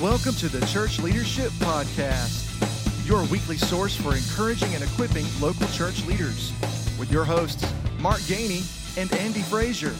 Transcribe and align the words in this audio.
Welcome 0.00 0.32
to 0.36 0.48
the 0.48 0.64
Church 0.64 0.98
Leadership 0.98 1.50
Podcast, 1.58 3.06
your 3.06 3.22
weekly 3.24 3.58
source 3.58 3.94
for 3.94 4.16
encouraging 4.16 4.74
and 4.74 4.82
equipping 4.82 5.26
local 5.42 5.66
church 5.68 6.06
leaders, 6.06 6.54
with 6.98 7.12
your 7.12 7.26
hosts, 7.26 7.70
Mark 7.98 8.20
Gainey 8.20 8.64
and 8.96 9.12
Andy 9.12 9.42
Frazier. 9.42 9.94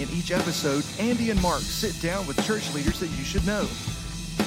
In 0.00 0.08
each 0.16 0.30
episode, 0.30 0.84
Andy 1.00 1.30
and 1.30 1.42
Mark 1.42 1.62
sit 1.62 2.00
down 2.00 2.24
with 2.28 2.40
church 2.46 2.72
leaders 2.72 3.00
that 3.00 3.08
you 3.18 3.24
should 3.24 3.44
know. 3.44 3.66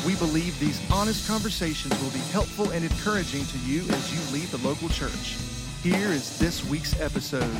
We 0.07 0.15
believe 0.15 0.57
these 0.61 0.79
honest 0.89 1.27
conversations 1.27 2.01
will 2.01 2.11
be 2.11 2.25
helpful 2.31 2.71
and 2.71 2.85
encouraging 2.85 3.43
to 3.47 3.57
you 3.59 3.81
as 3.81 4.13
you 4.13 4.33
lead 4.33 4.47
the 4.47 4.65
local 4.65 4.87
church. 4.87 5.35
Here 5.83 6.07
is 6.07 6.39
this 6.39 6.63
week's 6.69 6.97
episode. 7.01 7.53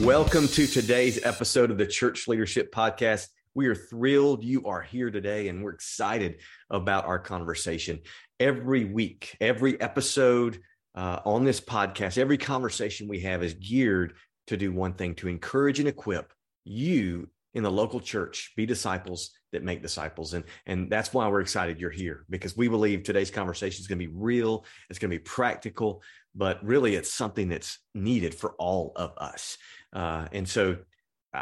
Welcome 0.00 0.48
to 0.48 0.66
today's 0.66 1.22
episode 1.26 1.70
of 1.70 1.76
the 1.76 1.86
Church 1.86 2.26
Leadership 2.26 2.72
Podcast. 2.72 3.28
We 3.56 3.68
are 3.68 3.74
thrilled 3.74 4.44
you 4.44 4.66
are 4.66 4.82
here 4.82 5.10
today 5.10 5.48
and 5.48 5.64
we're 5.64 5.72
excited 5.72 6.40
about 6.68 7.06
our 7.06 7.18
conversation. 7.18 8.00
Every 8.38 8.84
week, 8.84 9.34
every 9.40 9.80
episode 9.80 10.60
uh, 10.94 11.20
on 11.24 11.42
this 11.42 11.58
podcast, 11.58 12.18
every 12.18 12.36
conversation 12.36 13.08
we 13.08 13.20
have 13.20 13.42
is 13.42 13.54
geared 13.54 14.12
to 14.48 14.58
do 14.58 14.72
one 14.72 14.92
thing 14.92 15.14
to 15.14 15.28
encourage 15.28 15.78
and 15.78 15.88
equip 15.88 16.34
you 16.64 17.30
in 17.54 17.62
the 17.62 17.70
local 17.70 17.98
church. 17.98 18.52
Be 18.58 18.66
disciples 18.66 19.30
that 19.52 19.64
make 19.64 19.80
disciples. 19.80 20.34
And 20.34 20.44
and 20.66 20.90
that's 20.90 21.14
why 21.14 21.26
we're 21.26 21.40
excited 21.40 21.80
you're 21.80 21.88
here 21.88 22.26
because 22.28 22.58
we 22.58 22.68
believe 22.68 23.04
today's 23.04 23.30
conversation 23.30 23.80
is 23.80 23.86
going 23.86 23.98
to 23.98 24.06
be 24.06 24.14
real 24.14 24.66
it's 24.90 24.98
going 24.98 25.10
to 25.10 25.16
be 25.16 25.22
practical 25.22 26.02
but 26.34 26.62
really 26.62 26.94
it's 26.94 27.10
something 27.10 27.48
that's 27.48 27.78
needed 27.94 28.34
for 28.34 28.52
all 28.58 28.92
of 28.96 29.14
us. 29.16 29.56
Uh, 29.94 30.26
and 30.32 30.46
so 30.46 30.76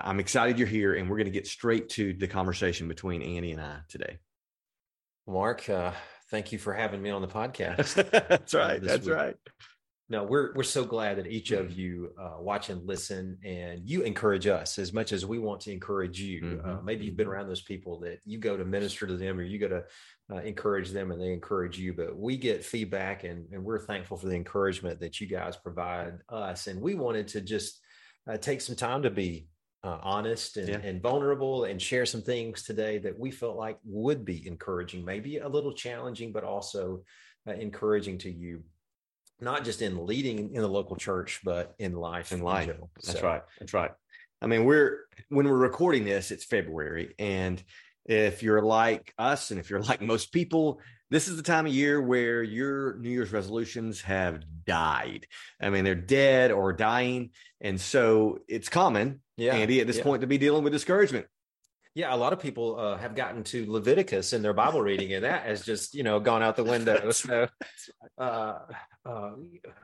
I'm 0.05 0.21
excited 0.21 0.59
you're 0.59 0.69
here, 0.69 0.95
and 0.95 1.09
we're 1.09 1.16
going 1.16 1.27
to 1.27 1.32
get 1.32 1.46
straight 1.46 1.88
to 1.91 2.13
the 2.15 2.27
conversation 2.27 2.88
between 2.88 3.23
Andy 3.23 3.52
and 3.52 3.60
I 3.60 3.79
today. 3.88 4.18
Mark, 5.27 5.68
uh, 5.68 5.93
thank 6.30 6.52
you 6.52 6.59
for 6.59 6.73
having 6.73 7.01
me 7.01 7.10
on 7.10 7.23
the 7.23 7.29
podcast. 7.29 7.95
that's 8.29 8.55
right. 8.55 8.83
Uh, 8.83 8.87
that's 8.87 9.07
week. 9.07 9.15
right. 9.15 9.37
No, 10.10 10.23
we're 10.23 10.52
we're 10.55 10.65
so 10.65 10.85
glad 10.85 11.16
that 11.16 11.27
each 11.27 11.51
of 11.51 11.73
you 11.73 12.13
uh, 12.21 12.35
watch 12.38 12.68
and 12.68 12.87
listen, 12.87 13.38
and 13.43 13.88
you 13.88 14.02
encourage 14.02 14.46
us 14.46 14.79
as 14.79 14.93
much 14.93 15.13
as 15.13 15.24
we 15.24 15.38
want 15.38 15.63
to 15.63 15.73
encourage 15.73 16.21
you. 16.21 16.43
Mm-hmm. 16.43 16.71
Uh, 16.71 16.83
maybe 16.83 17.07
you've 17.07 17.16
been 17.16 17.27
mm-hmm. 17.27 17.33
around 17.33 17.49
those 17.49 17.63
people 17.63 18.01
that 18.01 18.21
you 18.27 18.37
go 18.38 18.55
to 18.55 18.66
minister 18.66 19.07
to 19.07 19.16
them, 19.16 19.38
or 19.38 19.43
you 19.43 19.59
go 19.59 19.68
to 19.68 19.85
uh, 20.30 20.40
encourage 20.43 20.90
them, 20.90 21.11
and 21.11 21.21
they 21.21 21.33
encourage 21.33 21.79
you. 21.79 21.95
But 21.95 22.18
we 22.18 22.37
get 22.37 22.66
feedback, 22.66 23.24
and 23.24 23.46
and 23.51 23.65
we're 23.65 23.79
thankful 23.79 24.18
for 24.18 24.27
the 24.27 24.37
encouragement 24.37 25.01
that 25.01 25.23
you 25.23 25.27
guys 25.27 25.57
provide 25.57 26.18
us. 26.29 26.66
And 26.66 26.83
we 26.83 26.95
wanted 26.95 27.29
to 27.29 27.40
just 27.40 27.80
uh, 28.30 28.37
take 28.37 28.61
some 28.61 28.77
time 28.77 29.05
to 29.05 29.11
be 29.11 29.49
uh, 29.85 29.99
honest 30.02 30.57
and, 30.57 30.68
yeah. 30.68 30.79
and, 30.82 31.02
vulnerable 31.02 31.65
and 31.65 31.80
share 31.80 32.07
some 32.07 32.23
things 32.23 32.63
today 32.63 32.99
that 32.99 33.18
we 33.18 33.30
felt 33.30 33.57
like 33.57 33.79
would 33.85 34.24
be 34.24 34.46
encouraging, 34.46 35.04
maybe 35.04 35.38
a 35.38 35.49
little 35.49 35.74
challenging, 35.74 36.32
but 36.32 36.43
also 36.43 37.02
uh, 37.46 37.52
encouraging 37.52 38.16
to 38.16 38.30
you, 38.30 38.62
not 39.40 39.65
just 39.65 39.82
in 39.82 40.07
leading 40.07 40.55
in 40.55 40.62
the 40.62 40.68
local 40.68 40.96
church, 40.96 41.40
but 41.45 41.74
in 41.79 41.95
life. 41.95 42.32
In 42.32 42.40
life. 42.40 42.71
In 42.71 42.77
That's 42.96 43.21
so. 43.21 43.27
right. 43.27 43.43
That's 43.60 43.74
right. 43.74 43.90
I 44.40 44.46
mean, 44.46 44.65
we're, 44.65 45.01
when 45.29 45.46
we're 45.46 45.57
recording 45.57 46.05
this, 46.05 46.30
it's 46.30 46.45
February. 46.45 47.15
And 47.18 47.62
if 48.07 48.43
you're 48.43 48.62
like 48.62 49.12
us 49.18 49.51
and 49.51 49.60
if 49.60 49.68
you're 49.68 49.80
like 49.80 50.01
most 50.01 50.32
people, 50.32 50.80
this 51.10 51.29
is 51.29 51.37
the 51.37 51.43
time 51.43 51.66
of 51.66 51.73
year 51.73 52.01
where 52.01 52.43
your 52.43 52.96
New 52.96 53.10
Year's 53.10 53.32
resolutions 53.32 54.01
have 54.01 54.43
died. 54.65 55.27
I 55.60 55.71
mean, 55.71 55.85
they're 55.85 55.95
dead 55.95 56.51
or 56.51 56.73
dying. 56.73 57.30
And 57.60 57.80
so 57.80 58.40
it's 58.49 58.68
common, 58.68 59.21
yeah, 59.37 59.54
Andy, 59.54 59.80
at 59.80 59.87
this 59.87 59.99
yeah. 59.99 60.02
point 60.02 60.21
to 60.21 60.27
be 60.27 60.38
dealing 60.38 60.65
with 60.65 60.73
discouragement. 60.73 61.27
Yeah, 61.95 62.13
a 62.13 62.16
lot 62.16 62.32
of 62.32 62.40
people 62.40 62.79
uh, 62.79 62.96
have 62.96 63.15
gotten 63.15 63.45
to 63.45 63.71
Leviticus 63.71 64.32
in 64.32 64.43
their 64.43 64.53
Bible 64.53 64.82
reading, 64.82 65.12
and 65.12 65.25
that 65.25 65.47
has 65.47 65.65
just 65.65 65.95
you 65.95 66.03
know 66.03 66.19
gone 66.19 66.43
out 66.43 66.56
the 66.56 66.65
window. 66.65 67.11
so, 67.12 67.47
uh, 68.19 68.59
uh, 69.06 69.31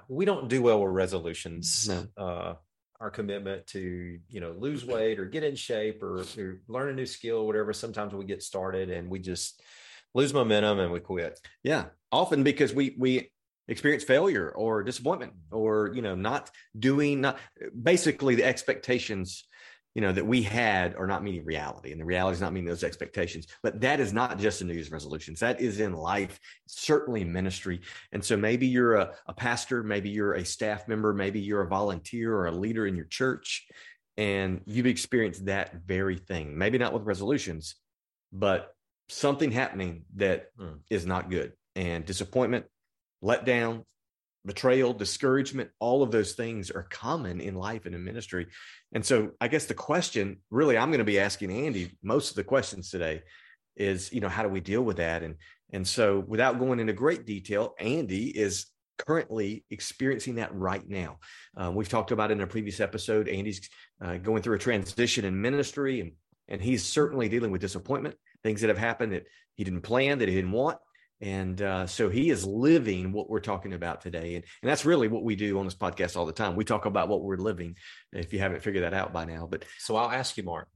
we 0.09 0.25
don't 0.25 0.49
do 0.49 0.61
well 0.63 0.81
with 0.81 0.93
resolutions. 0.93 1.89
No. 1.89 2.07
Uh, 2.17 2.55
our 3.01 3.11
commitment 3.11 3.67
to 3.69 4.19
you 4.29 4.41
know 4.41 4.53
lose 4.59 4.85
weight 4.85 5.19
or 5.19 5.25
get 5.25 5.45
in 5.45 5.55
shape 5.55 6.03
or, 6.03 6.21
or 6.37 6.61
learn 6.69 6.91
a 6.91 6.93
new 6.93 7.07
skill, 7.07 7.47
whatever. 7.47 7.73
Sometimes 7.73 8.13
we 8.13 8.25
get 8.25 8.43
started 8.43 8.91
and 8.91 9.09
we 9.09 9.21
just 9.21 9.63
lose 10.13 10.35
momentum 10.35 10.81
and 10.81 10.93
we 10.93 11.01
quit. 11.01 11.39
Yeah, 11.63 11.87
often 12.11 12.43
because 12.43 12.75
we 12.75 12.97
we 12.99 13.31
experience 13.71 14.05
failure 14.05 14.51
or 14.51 14.83
disappointment 14.83 15.33
or 15.51 15.93
you 15.95 16.03
know 16.03 16.15
not 16.15 16.51
doing 16.79 17.21
not 17.21 17.39
basically 17.83 18.35
the 18.35 18.45
expectations 18.45 19.45
you 19.95 20.03
know 20.03 20.13
that 20.13 20.27
we 20.27 20.43
had 20.43 20.95
are 20.97 21.07
not 21.07 21.25
meeting 21.25 21.45
reality 21.45 21.91
and 21.93 22.01
the 22.01 22.05
reality 22.05 22.35
is 22.35 22.41
not 22.41 22.53
meeting 22.53 22.69
those 22.69 22.85
expectations. 22.85 23.47
But 23.63 23.81
that 23.81 23.99
is 23.99 24.13
not 24.13 24.39
just 24.39 24.61
in 24.61 24.69
new 24.69 24.75
year's 24.75 24.91
resolutions. 24.91 25.41
That 25.41 25.61
is 25.61 25.81
in 25.81 25.95
life 25.95 26.39
certainly 26.67 27.23
in 27.23 27.33
ministry. 27.33 27.81
And 28.13 28.25
so 28.25 28.37
maybe 28.37 28.67
you're 28.67 28.97
a, 28.97 29.15
a 29.27 29.35
pastor 29.35 29.83
maybe 29.83 30.11
you're 30.11 30.35
a 30.35 30.45
staff 30.45 30.87
member 30.87 31.13
maybe 31.13 31.41
you're 31.41 31.63
a 31.63 31.69
volunteer 31.69 32.35
or 32.35 32.47
a 32.47 32.53
leader 32.53 32.87
in 32.87 32.95
your 32.95 33.07
church 33.07 33.67
and 34.17 34.61
you've 34.67 34.87
experienced 34.87 35.47
that 35.47 35.75
very 35.87 36.19
thing. 36.19 36.57
Maybe 36.57 36.79
not 36.79 36.93
with 36.93 37.05
resolutions 37.05 37.77
but 38.33 38.75
something 39.09 39.51
happening 39.51 40.05
that 40.17 40.57
mm. 40.57 40.79
is 40.89 41.05
not 41.05 41.31
good. 41.31 41.53
And 41.77 42.05
disappointment, 42.05 42.67
letdown, 43.23 43.85
betrayal, 44.45 44.93
discouragement, 44.93 45.71
all 45.79 46.03
of 46.03 46.11
those 46.11 46.33
things 46.33 46.71
are 46.71 46.85
common 46.85 47.41
in 47.41 47.55
life 47.55 47.87
and 47.87 47.95
in 47.95 48.05
ministry. 48.05 48.47
And 48.93 49.05
so 49.05 49.33
I 49.41 49.49
guess 49.49 49.67
the 49.67 49.75
question 49.75 50.39
really 50.51 50.79
I'm 50.79 50.91
going 50.91 50.99
to 50.99 51.05
be 51.05 51.21
asking 51.21 51.51
Andy 51.51 51.97
most 52.03 52.31
of 52.31 52.37
the 52.37 52.45
questions 52.45 52.91
today 52.91 53.23
is, 53.77 54.13
you 54.13 54.21
know, 54.21 54.29
how 54.29 54.43
do 54.43 54.49
we 54.49 54.61
deal 54.61 54.83
with 54.83 54.97
that? 54.97 55.23
And 55.23 55.37
and 55.73 55.87
so 55.87 56.21
without 56.27 56.59
going 56.59 56.81
into 56.81 56.93
great 56.93 57.27
detail, 57.27 57.75
Andy 57.79 58.27
is 58.27 58.67
currently 58.99 59.65
experiencing 59.71 60.35
that 60.35 60.53
right 60.55 60.87
now. 60.89 61.19
Uh, 61.57 61.71
we've 61.73 61.89
talked 61.89 62.11
about 62.11 62.31
in 62.31 62.41
a 62.41 62.47
previous 62.47 62.81
episode, 62.81 63.29
Andy's 63.29 63.69
uh, 64.05 64.17
going 64.17 64.43
through 64.43 64.57
a 64.57 64.59
transition 64.61 65.25
in 65.25 65.41
ministry 65.41 66.01
and 66.01 66.13
and 66.49 66.61
he's 66.61 66.85
certainly 66.85 67.29
dealing 67.29 67.53
with 67.53 67.61
disappointment 67.61 68.17
things 68.43 68.61
that 68.61 68.69
have 68.69 68.79
happened 68.79 69.13
that 69.13 69.27
he 69.55 69.65
didn't 69.65 69.83
plan, 69.83 70.19
that 70.19 70.29
he 70.29 70.35
didn't 70.35 70.53
want. 70.53 70.79
And 71.21 71.61
uh, 71.61 71.87
so 71.87 72.09
he 72.09 72.31
is 72.31 72.47
living 72.47 73.13
what 73.13 73.29
we're 73.29 73.41
talking 73.41 73.75
about 73.75 74.01
today. 74.01 74.37
And, 74.37 74.45
and 74.63 74.71
that's 74.71 74.85
really 74.85 75.09
what 75.09 75.23
we 75.23 75.37
do 75.37 75.59
on 75.59 75.67
this 75.67 75.75
podcast 75.75 76.17
all 76.17 76.27
the 76.27 76.33
time. 76.33 76.57
We 76.57 76.65
talk 76.65 76.87
about 76.87 77.09
what 77.09 77.23
we're 77.23 77.37
living, 77.37 77.77
if 78.13 78.33
you 78.33 78.39
haven't 78.39 78.63
figured 78.63 78.85
that 78.85 78.95
out 78.95 79.13
by 79.13 79.27
now. 79.27 79.47
But 79.51 79.65
so 79.79 79.97
I'll 79.97 80.11
ask 80.11 80.37
you, 80.37 80.45
Mark, 80.45 80.69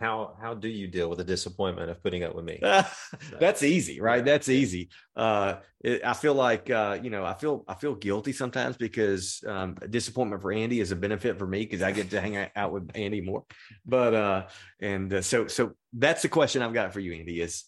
how 0.00 0.34
how 0.40 0.54
do 0.54 0.68
you 0.68 0.88
deal 0.88 1.08
with 1.08 1.18
the 1.18 1.24
disappointment 1.24 1.90
of 1.90 2.02
putting 2.02 2.24
up 2.24 2.34
with 2.34 2.44
me? 2.44 2.58
that's 3.38 3.62
easy, 3.62 4.00
right? 4.00 4.24
That's 4.24 4.48
easy. 4.48 4.88
Uh, 5.14 5.56
it, 5.80 6.04
I 6.04 6.14
feel 6.14 6.34
like 6.34 6.70
uh, 6.70 6.98
you 7.00 7.10
know, 7.10 7.24
I 7.24 7.34
feel 7.34 7.64
I 7.68 7.74
feel 7.74 7.94
guilty 7.94 8.32
sometimes 8.32 8.76
because 8.76 9.44
um, 9.46 9.76
disappointment 9.90 10.42
for 10.42 10.52
Andy 10.52 10.80
is 10.80 10.90
a 10.90 10.96
benefit 10.96 11.38
for 11.38 11.46
me 11.46 11.60
because 11.60 11.82
I 11.82 11.92
get 11.92 12.10
to 12.10 12.20
hang 12.20 12.48
out 12.56 12.72
with 12.72 12.90
Andy 12.94 13.20
more. 13.20 13.44
But 13.86 14.14
uh, 14.14 14.46
and 14.80 15.12
uh, 15.12 15.22
so 15.22 15.46
so 15.46 15.72
that's 15.92 16.22
the 16.22 16.28
question 16.28 16.62
I've 16.62 16.74
got 16.74 16.92
for 16.92 17.00
you, 17.00 17.12
Andy. 17.12 17.40
Is 17.40 17.64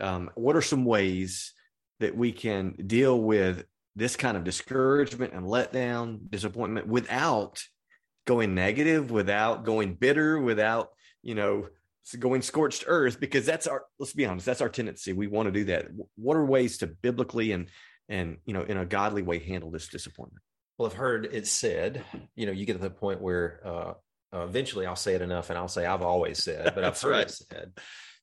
um, 0.00 0.30
what 0.34 0.56
are 0.56 0.62
some 0.62 0.84
ways 0.84 1.52
that 2.00 2.16
we 2.16 2.32
can 2.32 2.72
deal 2.86 3.18
with 3.20 3.64
this 3.96 4.16
kind 4.16 4.36
of 4.36 4.44
discouragement 4.44 5.32
and 5.32 5.46
letdown, 5.46 6.30
disappointment 6.30 6.86
without 6.86 7.62
going 8.26 8.54
negative, 8.54 9.10
without 9.10 9.64
going 9.64 9.94
bitter, 9.94 10.38
without, 10.38 10.90
you 11.22 11.34
know, 11.34 11.68
going 12.18 12.42
scorched 12.42 12.84
earth, 12.86 13.20
because 13.20 13.46
that's 13.46 13.66
our, 13.66 13.84
let's 13.98 14.12
be 14.12 14.26
honest, 14.26 14.46
that's 14.46 14.60
our 14.60 14.68
tendency. 14.68 15.12
We 15.12 15.26
want 15.26 15.46
to 15.46 15.52
do 15.52 15.64
that. 15.66 15.86
What 16.16 16.36
are 16.36 16.44
ways 16.44 16.78
to 16.78 16.86
biblically 16.86 17.52
and, 17.52 17.68
and, 18.08 18.38
you 18.44 18.52
know, 18.52 18.62
in 18.62 18.76
a 18.76 18.84
godly 18.84 19.22
way 19.22 19.38
handle 19.38 19.70
this 19.70 19.88
disappointment? 19.88 20.42
Well, 20.76 20.90
I've 20.90 20.96
heard 20.96 21.28
it 21.32 21.46
said, 21.46 22.04
you 22.34 22.46
know, 22.46 22.52
you 22.52 22.66
get 22.66 22.72
to 22.74 22.78
the 22.80 22.90
point 22.90 23.20
where 23.20 23.60
uh, 23.64 23.92
uh, 24.34 24.44
eventually 24.44 24.86
I'll 24.86 24.96
say 24.96 25.14
it 25.14 25.22
enough 25.22 25.50
and 25.50 25.58
I'll 25.58 25.68
say 25.68 25.86
I've 25.86 26.02
always 26.02 26.42
said, 26.42 26.74
but 26.74 26.82
I've 26.82 27.00
heard 27.00 27.10
right. 27.10 27.26
it 27.26 27.30
said 27.30 27.72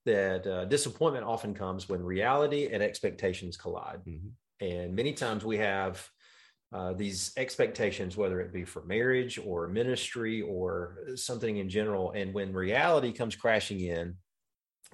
that 0.06 0.48
uh, 0.48 0.66
disappointment 0.66 1.26
often 1.26 1.54
comes 1.54 1.88
when 1.88 2.04
reality 2.04 2.70
and 2.72 2.82
expectations 2.82 3.58
collide. 3.58 4.00
Mm-hmm. 4.08 4.66
And 4.66 4.96
many 4.96 5.14
times 5.14 5.44
we 5.44 5.58
have 5.58 6.08
uh, 6.74 6.94
these 6.94 7.34
expectations, 7.38 8.16
whether 8.16 8.40
it 8.40 8.54
be 8.54 8.64
for 8.64 8.84
marriage 8.84 9.40
or 9.44 9.68
ministry 9.68 10.42
or 10.42 10.98
something 11.16 11.58
in 11.58 11.70
general. 11.70 12.12
And 12.12 12.34
when 12.34 12.54
reality 12.54 13.12
comes 13.12 13.36
crashing 13.36 13.82
in, 13.82 14.16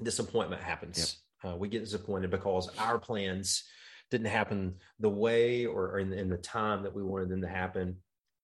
disappointment 0.01 0.61
happens. 0.61 1.17
Yep. 1.43 1.53
Uh, 1.53 1.55
we 1.57 1.69
get 1.69 1.83
disappointed 1.83 2.31
because 2.31 2.69
our 2.79 2.97
plans 2.97 3.63
didn't 4.09 4.27
happen 4.27 4.75
the 4.99 5.09
way 5.09 5.65
or, 5.65 5.99
in, 5.99 6.13
in 6.13 6.29
the 6.29 6.37
time 6.37 6.83
that 6.83 6.95
we 6.95 7.03
wanted 7.03 7.29
them 7.29 7.41
to 7.41 7.47
happen. 7.47 7.97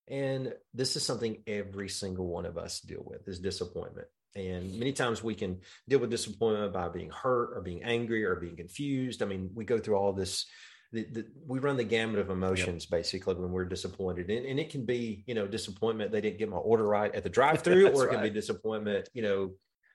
And 0.07 0.53
this 0.73 0.95
is 0.95 1.03
something 1.03 1.41
every 1.47 1.89
single 1.89 2.27
one 2.27 2.45
of 2.45 2.57
us 2.57 2.81
deal 2.81 3.03
with 3.05 3.27
is 3.27 3.39
disappointment. 3.39 4.07
And 4.35 4.77
many 4.79 4.93
times 4.93 5.23
we 5.23 5.35
can 5.35 5.59
deal 5.87 5.99
with 5.99 6.09
disappointment 6.09 6.73
by 6.73 6.89
being 6.89 7.11
hurt 7.11 7.55
or 7.55 7.61
being 7.61 7.83
angry 7.83 8.25
or 8.25 8.35
being 8.35 8.55
confused. 8.55 9.21
I 9.21 9.25
mean, 9.25 9.51
we 9.53 9.65
go 9.65 9.79
through 9.79 9.95
all 9.95 10.13
this. 10.13 10.45
The, 10.91 11.05
the, 11.11 11.25
we 11.47 11.57
run 11.57 11.75
the 11.75 11.83
gamut 11.83 12.19
of 12.19 12.29
emotions 12.29 12.83
yep. 12.83 12.91
basically 12.91 13.33
when 13.33 13.51
we're 13.51 13.65
disappointed, 13.65 14.29
and, 14.29 14.45
and, 14.45 14.59
it 14.59 14.69
can 14.69 14.85
be, 14.85 15.23
you 15.25 15.33
know, 15.33 15.47
disappointment 15.47 16.11
they 16.11 16.21
didn't 16.21 16.37
get 16.37 16.49
my 16.49 16.57
order 16.57 16.87
right 16.87 17.13
at 17.15 17.23
the 17.23 17.29
drive-through, 17.31 17.87
or 17.89 18.05
it 18.05 18.09
can 18.09 18.17
right. 18.17 18.25
be 18.25 18.29
disappointment, 18.29 19.09
you 19.11 19.23
know, 19.23 19.53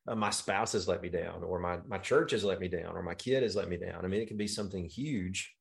uh, 0.09 0.17
my 0.17 0.31
spouse 0.31 0.73
has 0.73 0.89
let 0.89 1.01
me 1.01 1.09
down, 1.09 1.45
or 1.45 1.61
my 1.61 1.79
my 1.87 1.99
church 1.99 2.33
has 2.33 2.43
let 2.43 2.59
me 2.59 2.67
down, 2.67 2.97
or 2.97 3.03
my 3.03 3.15
kid 3.15 3.45
has 3.45 3.55
let 3.55 3.69
me 3.69 3.77
down. 3.77 4.05
I 4.05 4.09
mean, 4.09 4.21
it 4.21 4.27
can 4.27 4.37
be 4.37 4.49
something 4.49 4.87
huge, 4.87 5.55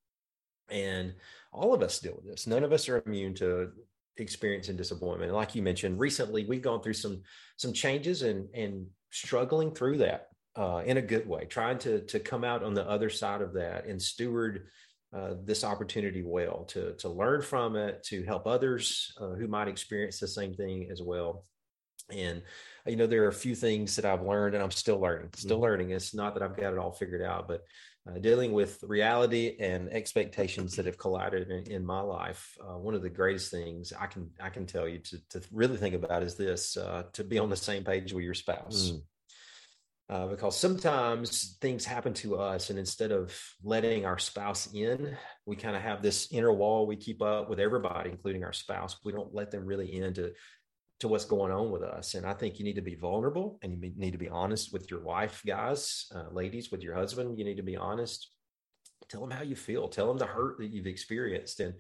and 0.72 1.14
all 1.52 1.74
of 1.74 1.84
us 1.84 2.00
deal 2.00 2.16
with 2.16 2.26
this. 2.26 2.48
None 2.48 2.64
of 2.64 2.72
us 2.72 2.90
are 2.90 3.04
immune 3.06 3.36
to 3.36 3.72
experiencing 4.20 4.78
disappointment. 4.78 5.34
Like 5.34 5.56
you 5.56 5.62
mentioned, 5.62 6.00
recently 6.00 6.46
we've 6.46 6.62
gone 6.62 6.82
through 6.82 6.94
some 6.94 7.22
some 7.58 7.74
changes 7.74 8.22
and 8.22 8.48
and 8.54 8.88
struggling 9.12 9.72
through 9.72 9.98
that 10.00 10.28
uh, 10.56 10.82
in 10.86 10.98
a 10.98 11.02
good 11.02 11.28
way, 11.28 11.46
trying 11.46 11.78
to 11.80 12.02
to 12.02 12.20
come 12.20 12.44
out 12.44 12.64
on 12.64 12.74
the 12.74 12.88
other 12.90 13.10
side 13.10 13.42
of 13.42 13.54
that 13.54 13.86
and 13.86 14.02
steward 14.02 14.68
uh, 15.16 15.36
this 15.44 15.64
opportunity 15.64 16.24
well 16.24 16.66
to 16.66 16.94
to 16.96 17.10
learn 17.10 17.42
from 17.42 17.76
it, 17.76 18.04
to 18.04 18.24
help 18.24 18.46
others 18.48 19.14
uh, 19.22 19.30
who 19.30 19.48
might 19.48 19.68
experience 19.68 20.20
the 20.20 20.28
same 20.28 20.54
thing 20.54 20.90
as 20.92 21.02
well. 21.02 21.46
And 22.10 22.42
you 22.86 22.96
know, 22.96 23.08
there 23.08 23.24
are 23.26 23.30
a 23.30 23.34
few 23.34 23.56
things 23.56 23.96
that 23.98 24.06
I've 24.06 24.26
learned, 24.26 24.56
and 24.56 24.64
I'm 24.64 24.72
still 24.72 25.00
learning, 25.00 25.30
still 25.36 25.58
mm-hmm. 25.58 25.64
learning. 25.64 25.90
It's 25.92 26.14
not 26.14 26.34
that 26.34 26.44
I've 26.44 26.56
got 26.56 26.74
it 26.74 26.80
all 26.80 26.92
figured 26.92 27.22
out, 27.22 27.48
but 27.48 27.64
uh, 28.08 28.20
dealing 28.20 28.54
with 28.54 28.84
reality 28.84 29.56
and 29.60 29.90
expectations 29.92 30.76
that 30.76 30.86
have 30.86 30.98
collided 30.98 31.50
in, 31.50 31.72
in 31.72 31.86
my 31.86 32.00
life. 32.00 32.58
Uh, 32.62 32.78
one 32.78 32.94
of 32.94 33.02
the 33.02 33.10
greatest 33.10 33.52
things 33.52 33.92
I 34.00 34.06
can 34.06 34.30
I 34.40 34.50
can 34.50 34.66
tell 34.66 34.88
you 34.88 35.00
to 35.00 35.18
to 35.30 35.42
really 35.52 35.78
think 35.78 35.96
about 35.96 36.24
is 36.24 36.36
this: 36.36 36.78
uh, 36.78 37.04
to 37.14 37.24
be 37.24 37.40
on 37.40 37.50
the 37.50 37.56
same 37.56 37.84
page 37.84 38.14
with 38.14 38.24
your 38.24 38.34
spouse. 38.34 38.92
Mm. 38.92 39.02
Uh, 40.10 40.26
because 40.28 40.56
sometimes 40.56 41.58
things 41.60 41.84
happen 41.84 42.14
to 42.14 42.38
us, 42.38 42.70
and 42.70 42.80
instead 42.80 43.12
of 43.12 43.38
letting 43.62 44.06
our 44.06 44.18
spouse 44.18 44.70
in, 44.74 45.18
we 45.46 45.54
kind 45.54 45.76
of 45.76 45.82
have 45.82 46.02
this 46.02 46.32
inner 46.32 46.54
wall 46.54 46.88
we 46.88 46.96
keep 46.96 47.22
up 47.22 47.50
with 47.50 47.60
everybody, 47.60 48.12
including 48.12 48.46
our 48.46 48.54
spouse. 48.54 48.96
We 49.04 49.12
don't 49.12 49.34
let 49.34 49.52
them 49.52 49.66
really 49.66 49.94
in 49.94 50.14
to 50.14 50.32
to 51.00 51.08
what's 51.08 51.26
going 51.26 51.52
on 51.52 51.72
with 51.72 51.84
us. 51.84 52.16
And 52.16 52.26
I 52.26 52.34
think 52.34 52.58
you 52.58 52.66
need 52.66 52.76
to 52.76 52.82
be 52.82 52.96
vulnerable 52.96 53.60
and 53.62 53.72
you 53.72 53.94
need 53.96 54.12
to 54.12 54.18
be 54.18 54.30
honest 54.30 54.74
with 54.74 54.90
your 54.90 55.02
wife, 55.02 55.44
guys, 55.46 56.08
uh, 56.14 56.26
ladies, 56.32 56.72
with 56.72 56.82
your 56.82 56.96
husband. 56.96 57.38
You 57.38 57.46
need 57.46 57.58
to 57.58 57.64
be 57.64 57.78
honest. 57.78 58.32
Tell 59.08 59.22
them 59.22 59.32
how 59.32 59.44
you 59.44 59.56
feel. 59.56 59.88
Tell 59.88 60.08
them 60.08 60.18
the 60.18 60.26
hurt 60.26 60.58
that 60.58 60.72
you've 60.72 60.88
experienced. 60.88 61.60
And 61.60 61.76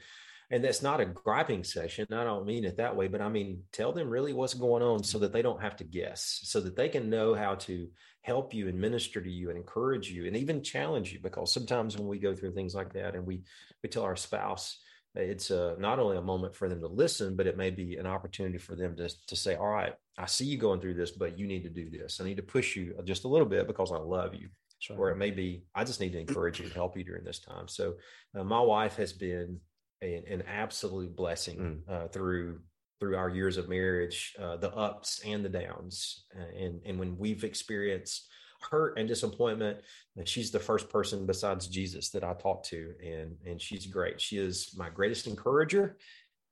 and 0.49 0.63
that's 0.63 0.81
not 0.81 1.01
a 1.01 1.05
griping 1.05 1.65
session. 1.65 2.07
I 2.13 2.23
don't 2.23 2.45
mean 2.45 2.63
it 2.63 2.77
that 2.77 2.95
way, 2.95 3.09
but 3.09 3.19
I 3.19 3.27
mean 3.27 3.63
tell 3.73 3.91
them 3.91 4.09
really 4.09 4.31
what's 4.31 4.53
going 4.53 4.81
on 4.81 5.03
so 5.03 5.19
that 5.19 5.33
they 5.33 5.41
don't 5.41 5.61
have 5.61 5.75
to 5.77 5.83
guess, 5.83 6.39
so 6.43 6.61
that 6.61 6.75
they 6.75 6.87
can 6.87 7.09
know 7.09 7.33
how 7.33 7.55
to 7.55 7.89
help 8.21 8.53
you 8.53 8.69
and 8.69 8.79
minister 8.79 9.21
to 9.21 9.29
you 9.29 9.49
and 9.49 9.57
encourage 9.57 10.09
you 10.09 10.25
and 10.25 10.37
even 10.37 10.63
challenge 10.63 11.11
you. 11.11 11.19
Because 11.21 11.53
sometimes 11.53 11.97
when 11.97 12.07
we 12.07 12.17
go 12.17 12.33
through 12.33 12.53
things 12.53 12.73
like 12.73 12.93
that 12.93 13.15
and 13.15 13.25
we 13.25 13.41
we 13.83 13.89
tell 13.89 14.03
our 14.03 14.15
spouse, 14.15 14.79
it's 15.17 15.51
a, 15.51 15.75
not 15.79 15.99
only 15.99 16.17
a 16.17 16.21
moment 16.21 16.55
for 16.55 16.69
them 16.69 16.79
to 16.81 16.87
listen, 16.87 17.35
but 17.35 17.47
it 17.47 17.57
may 17.57 17.69
be 17.69 17.97
an 17.97 18.07
opportunity 18.07 18.57
for 18.57 18.75
them 18.75 18.95
to, 18.97 19.09
to 19.27 19.35
say, 19.35 19.55
all 19.55 19.67
right, 19.67 19.93
I 20.17 20.25
see 20.25 20.45
you 20.45 20.57
going 20.57 20.79
through 20.79 20.95
this, 20.95 21.11
but 21.11 21.37
you 21.37 21.47
need 21.47 21.63
to 21.63 21.69
do 21.69 21.89
this. 21.89 22.19
I 22.21 22.25
need 22.25 22.37
to 22.37 22.43
push 22.43 22.75
you 22.75 22.95
just 23.03 23.23
a 23.23 23.27
little 23.27 23.47
bit 23.47 23.67
because 23.67 23.91
I 23.91 23.97
love 23.97 24.33
you. 24.33 24.49
Right. 24.89 24.99
Or 24.99 25.09
it 25.09 25.17
may 25.17 25.31
be, 25.31 25.63
I 25.73 25.83
just 25.83 25.99
need 25.99 26.13
to 26.13 26.19
encourage 26.19 26.59
you 26.59 26.65
and 26.65 26.73
help 26.73 26.97
you 26.97 27.03
during 27.03 27.23
this 27.23 27.39
time. 27.39 27.67
So 27.67 27.95
uh, 28.37 28.43
my 28.43 28.61
wife 28.61 28.95
has 28.97 29.11
been 29.11 29.59
a, 30.03 30.23
an 30.29 30.43
absolute 30.47 31.15
blessing 31.15 31.83
mm. 31.87 31.93
uh, 31.93 32.07
through 32.09 32.59
through 32.99 33.15
our 33.15 33.29
years 33.29 33.57
of 33.57 33.69
marriage, 33.69 34.33
uh, 34.41 34.57
the 34.57 34.73
ups 34.73 35.21
and 35.23 35.45
the 35.45 35.49
downs. 35.49 36.25
and, 36.35 36.81
and 36.83 36.97
when 36.97 37.15
we've 37.15 37.43
experienced 37.43 38.27
hurt 38.69 38.97
and 38.97 39.07
disappointment. 39.07 39.79
And 40.15 40.27
she's 40.27 40.51
the 40.51 40.59
first 40.59 40.89
person 40.89 41.25
besides 41.25 41.67
Jesus 41.67 42.09
that 42.11 42.23
I 42.23 42.33
talk 42.33 42.63
to, 42.65 42.93
and 43.03 43.35
and 43.45 43.61
she's 43.61 43.85
great. 43.85 44.19
She 44.21 44.37
is 44.37 44.73
my 44.75 44.89
greatest 44.89 45.27
encourager, 45.27 45.97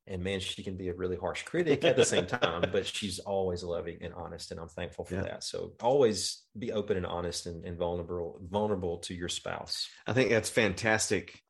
and 0.07 0.23
man, 0.23 0.39
she 0.39 0.63
can 0.63 0.77
be 0.77 0.89
a 0.89 0.93
really 0.93 1.17
harsh 1.17 1.43
critic 1.43 1.83
at 1.83 1.95
the 1.95 2.05
same 2.05 2.27
time. 2.27 2.69
but 2.71 2.85
she's 2.85 3.19
always 3.19 3.63
loving 3.63 3.97
and 4.01 4.13
honest, 4.13 4.51
and 4.51 4.59
I'm 4.59 4.69
thankful 4.69 5.05
for 5.05 5.15
yeah. 5.15 5.23
that. 5.23 5.43
So 5.43 5.73
always 5.81 6.43
be 6.57 6.71
open 6.71 6.97
and 6.97 7.05
honest 7.05 7.47
and, 7.47 7.65
and, 7.65 7.77
vulnerable 7.77 8.39
vulnerable 8.41 8.97
to 8.99 9.13
your 9.13 9.29
spouse. 9.29 9.89
I 10.05 10.13
think 10.13 10.29
that's 10.29 10.49
fantastic 10.49 11.41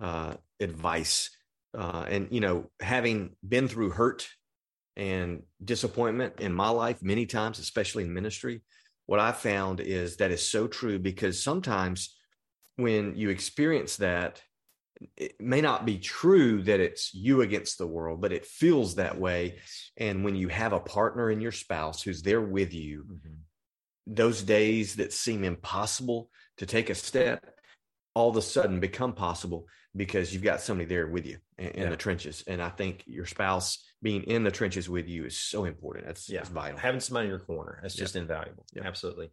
uh, 0.00 0.34
advice. 0.58 1.30
Uh, 1.76 2.04
and 2.08 2.28
you 2.32 2.40
know, 2.40 2.70
having 2.80 3.36
been 3.46 3.68
through 3.68 3.90
hurt 3.90 4.28
and 4.96 5.44
disappointment 5.64 6.40
in 6.40 6.52
my 6.52 6.68
life 6.68 7.02
many 7.02 7.26
times, 7.26 7.58
especially 7.58 8.04
in 8.04 8.12
ministry, 8.12 8.62
what 9.10 9.18
I 9.18 9.32
found 9.32 9.80
is 9.80 10.18
that 10.18 10.30
is 10.30 10.46
so 10.46 10.68
true 10.68 11.00
because 11.00 11.42
sometimes 11.42 12.16
when 12.76 13.16
you 13.16 13.30
experience 13.30 13.96
that, 13.96 14.40
it 15.16 15.34
may 15.40 15.60
not 15.60 15.84
be 15.84 15.98
true 15.98 16.62
that 16.62 16.78
it's 16.78 17.12
you 17.12 17.40
against 17.40 17.76
the 17.76 17.88
world, 17.88 18.20
but 18.20 18.32
it 18.32 18.46
feels 18.46 18.94
that 18.94 19.18
way. 19.18 19.58
And 19.96 20.22
when 20.22 20.36
you 20.36 20.46
have 20.46 20.72
a 20.72 20.78
partner 20.78 21.28
in 21.28 21.40
your 21.40 21.50
spouse 21.50 22.00
who's 22.00 22.22
there 22.22 22.40
with 22.40 22.72
you, 22.72 23.02
mm-hmm. 23.02 23.34
those 24.06 24.44
days 24.44 24.94
that 24.94 25.12
seem 25.12 25.42
impossible 25.42 26.30
to 26.58 26.66
take 26.66 26.88
a 26.88 26.94
step, 26.94 27.44
all 28.14 28.30
of 28.30 28.36
a 28.36 28.42
sudden 28.42 28.78
become 28.78 29.14
possible 29.14 29.66
because 29.96 30.32
you've 30.32 30.42
got 30.42 30.60
somebody 30.60 30.86
there 30.86 31.06
with 31.06 31.26
you 31.26 31.38
in, 31.58 31.68
in 31.68 31.82
yeah. 31.84 31.90
the 31.90 31.96
trenches. 31.96 32.44
And 32.46 32.62
I 32.62 32.68
think 32.68 33.04
your 33.06 33.26
spouse 33.26 33.84
being 34.02 34.22
in 34.24 34.44
the 34.44 34.50
trenches 34.50 34.88
with 34.88 35.08
you 35.08 35.24
is 35.24 35.36
so 35.36 35.64
important. 35.64 36.06
That's, 36.06 36.28
yeah. 36.28 36.38
That's 36.38 36.50
vital. 36.50 36.78
Having 36.78 37.00
somebody 37.00 37.26
in 37.26 37.30
your 37.30 37.40
corner, 37.40 37.80
that's 37.82 37.94
just 37.94 38.16
invaluable. 38.16 38.64
Absolutely. 38.82 39.30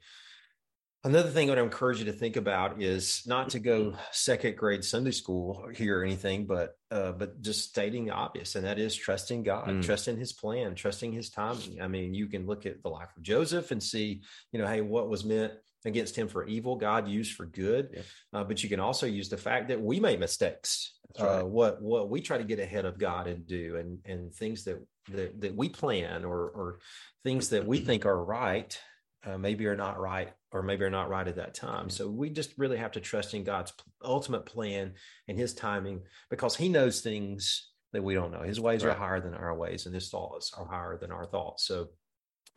Another 1.03 1.29
thing 1.29 1.49
I 1.49 1.53
would 1.53 1.63
encourage 1.63 1.99
you 1.99 2.05
to 2.05 2.11
think 2.11 2.35
about 2.35 2.81
is 2.81 3.21
not 3.27 3.49
to 3.51 3.59
go 3.59 3.93
second 4.11 4.57
grade 4.57 4.83
Sunday 4.83 5.11
school 5.11 5.69
here 5.73 6.01
or 6.01 6.03
anything, 6.03 6.47
but 6.47 6.75
uh, 6.89 7.11
but 7.11 7.41
just 7.41 7.69
stating 7.69 8.05
the 8.05 8.11
obvious, 8.11 8.55
and 8.55 8.65
that 8.65 8.79
is 8.79 8.95
trusting 8.95 9.43
God, 9.43 9.67
mm. 9.67 9.83
trusting 9.83 10.17
His 10.17 10.33
plan, 10.33 10.73
trusting 10.73 11.13
His 11.13 11.29
timing. 11.29 11.81
I 11.81 11.87
mean, 11.87 12.13
you 12.15 12.27
can 12.27 12.47
look 12.47 12.65
at 12.65 12.81
the 12.81 12.89
life 12.89 13.09
of 13.15 13.21
Joseph 13.21 13.71
and 13.71 13.81
see, 13.81 14.23
you 14.51 14.59
know, 14.59 14.67
hey, 14.67 14.81
what 14.81 15.07
was 15.07 15.23
meant 15.23 15.53
against 15.87 16.15
him 16.15 16.27
for 16.27 16.45
evil, 16.45 16.75
God 16.75 17.07
used 17.07 17.33
for 17.33 17.45
good. 17.45 17.89
Yeah. 17.93 18.01
Uh, 18.33 18.43
but 18.43 18.61
you 18.61 18.69
can 18.69 18.79
also 18.79 19.05
use 19.05 19.29
the 19.29 19.37
fact 19.37 19.69
that 19.69 19.81
we 19.81 19.99
make 19.99 20.19
mistakes. 20.19 20.93
Right. 21.19 21.39
Uh, 21.39 21.45
what 21.45 21.81
what 21.81 22.09
we 22.09 22.21
try 22.21 22.37
to 22.37 22.43
get 22.43 22.59
ahead 22.59 22.85
of 22.85 22.99
God 22.99 23.27
and 23.27 23.47
do, 23.47 23.77
and 23.77 23.99
and 24.05 24.33
things 24.33 24.65
that 24.65 24.85
that, 25.11 25.41
that 25.41 25.55
we 25.55 25.69
plan 25.69 26.25
or 26.25 26.49
or 26.49 26.79
things 27.23 27.49
that 27.49 27.65
we 27.65 27.79
think 27.79 28.05
are 28.05 28.23
right, 28.23 28.77
uh, 29.25 29.37
maybe 29.37 29.65
are 29.67 29.75
not 29.77 29.99
right, 29.99 30.33
or 30.51 30.61
maybe 30.61 30.83
are 30.83 30.89
not 30.89 31.09
right 31.09 31.27
at 31.27 31.37
that 31.37 31.55
time. 31.55 31.89
So 31.89 32.09
we 32.09 32.29
just 32.29 32.53
really 32.57 32.77
have 32.77 32.91
to 32.91 32.99
trust 32.99 33.33
in 33.33 33.43
God's 33.43 33.73
ultimate 34.03 34.45
plan 34.45 34.93
and 35.27 35.37
His 35.39 35.53
timing 35.53 36.01
because 36.29 36.55
He 36.55 36.69
knows 36.69 37.01
things 37.01 37.69
that 37.93 38.03
we 38.03 38.13
don't 38.13 38.31
know. 38.31 38.43
His 38.43 38.59
ways 38.59 38.83
right. 38.83 38.95
are 38.95 38.99
higher 38.99 39.21
than 39.21 39.33
our 39.33 39.55
ways, 39.55 39.85
and 39.85 39.95
His 39.95 40.09
thoughts 40.09 40.51
are 40.55 40.67
higher 40.67 40.97
than 40.97 41.11
our 41.11 41.25
thoughts. 41.25 41.65
So 41.65 41.87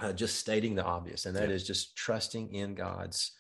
uh, 0.01 0.13
just 0.13 0.39
stating 0.39 0.75
the 0.75 0.85
obvious, 0.85 1.27
and 1.27 1.37
that 1.37 1.49
yeah. 1.49 1.55
is 1.55 1.67
just 1.67 1.97
trusting 1.97 2.55
in 2.55 2.75
God's 2.75 3.33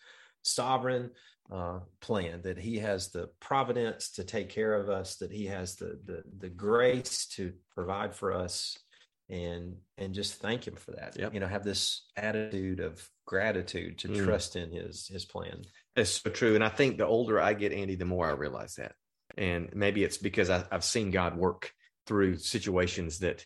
sovereign 0.43 1.11
uh, 1.51 1.81
plan 2.01 2.43
that 2.43 2.59
He 2.59 2.79
has 2.79 3.09
the 3.09 3.29
providence 3.41 4.11
to 4.13 4.25
take 4.25 4.49
care 4.49 4.75
of 4.75 4.89
us, 4.89 5.17
that 5.17 5.33
He 5.33 5.47
has 5.47 5.77
the 5.77 5.99
the, 6.05 6.23
the 6.39 6.49
grace 6.49 7.27
to 7.35 7.53
provide 7.75 8.15
for 8.15 8.33
us, 8.33 8.79
and 9.29 9.77
and 9.99 10.15
just 10.15 10.35
thank 10.35 10.67
Him 10.67 10.77
for 10.77 10.93
that. 10.93 11.17
Yep. 11.19 11.35
You 11.35 11.41
know, 11.41 11.47
have 11.47 11.65
this 11.65 12.07
attitude 12.17 12.81
of 12.81 13.07
gratitude 13.27 13.99
to 13.99 14.09
mm. 14.09 14.25
trust 14.25 14.57
in 14.57 14.73
His 14.73 15.09
His 15.09 15.25
plan. 15.25 15.63
It's 15.97 16.21
so 16.23 16.31
true, 16.31 16.55
and 16.55 16.65
I 16.65 16.69
think 16.69 16.99
the 16.99 17.07
older 17.07 17.41
I 17.41 17.55
get, 17.55 17.73
Andy, 17.73 17.97
the 17.97 18.05
more 18.05 18.29
I 18.29 18.33
realize 18.33 18.75
that, 18.75 18.93
and 19.37 19.71
maybe 19.75 20.05
it's 20.05 20.19
because 20.19 20.51
I, 20.51 20.65
have 20.71 20.85
seen 20.85 21.11
God 21.11 21.37
work 21.37 21.73
through 22.07 22.37
situations 22.37 23.21
that 23.21 23.45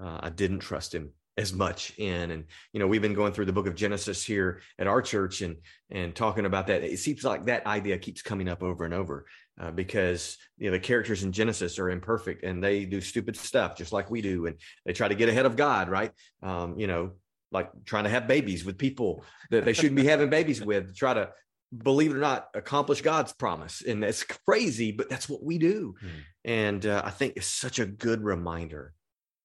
uh, 0.00 0.18
I 0.20 0.30
didn't 0.30 0.60
trust 0.60 0.94
Him 0.94 1.12
as 1.36 1.52
much 1.52 1.92
in. 1.98 2.30
And 2.30 2.44
you 2.72 2.80
know 2.80 2.86
we've 2.86 3.02
been 3.02 3.14
going 3.14 3.32
through 3.32 3.46
the 3.46 3.52
book 3.52 3.66
of 3.66 3.74
genesis 3.74 4.24
here 4.24 4.60
at 4.78 4.86
our 4.86 5.02
church 5.02 5.42
and 5.42 5.56
and 5.90 6.14
talking 6.14 6.46
about 6.46 6.66
that. 6.68 6.82
It 6.82 6.98
seems 6.98 7.24
like 7.24 7.46
that 7.46 7.66
idea 7.66 7.98
keeps 7.98 8.22
coming 8.22 8.48
up 8.48 8.62
over 8.62 8.84
and 8.84 8.94
over 8.94 9.26
uh, 9.60 9.70
because 9.70 10.38
you 10.58 10.66
know 10.66 10.72
the 10.72 10.80
characters 10.80 11.22
in 11.22 11.32
genesis 11.32 11.78
are 11.78 11.90
imperfect 11.90 12.44
and 12.44 12.62
they 12.62 12.84
do 12.84 13.00
stupid 13.00 13.36
stuff 13.36 13.76
just 13.76 13.92
like 13.92 14.10
we 14.10 14.22
do. 14.22 14.46
And 14.46 14.56
they 14.84 14.92
try 14.92 15.08
to 15.08 15.14
get 15.14 15.28
ahead 15.28 15.46
of 15.46 15.56
god 15.56 15.88
right? 15.88 16.12
Um, 16.42 16.78
you 16.78 16.86
know 16.86 17.12
like 17.52 17.70
trying 17.84 18.04
to 18.04 18.10
have 18.10 18.26
babies 18.26 18.64
with 18.64 18.76
people 18.76 19.24
that 19.50 19.64
they 19.64 19.72
shouldn't 19.72 19.94
be 19.94 20.04
having 20.04 20.28
babies 20.28 20.60
with 20.60 20.96
try 20.96 21.14
to 21.14 21.30
believe 21.76 22.10
it 22.10 22.16
or 22.16 22.20
not 22.20 22.48
accomplish 22.54 23.02
god's 23.02 23.32
promise. 23.32 23.82
And 23.82 24.02
it's 24.02 24.24
crazy 24.24 24.92
but 24.92 25.08
that's 25.08 25.28
what 25.28 25.42
we 25.42 25.58
do. 25.58 25.94
Mm. 26.02 26.10
and 26.44 26.86
uh, 26.86 27.02
i 27.04 27.10
think 27.10 27.34
it's 27.36 27.46
such 27.46 27.78
a 27.78 27.86
good 27.86 28.22
reminder 28.22 28.94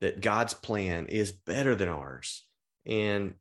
that 0.01 0.21
God's 0.21 0.53
plan 0.53 1.05
is 1.07 1.31
better 1.31 1.75
than 1.75 1.87
ours. 1.87 2.45
And 2.85 3.35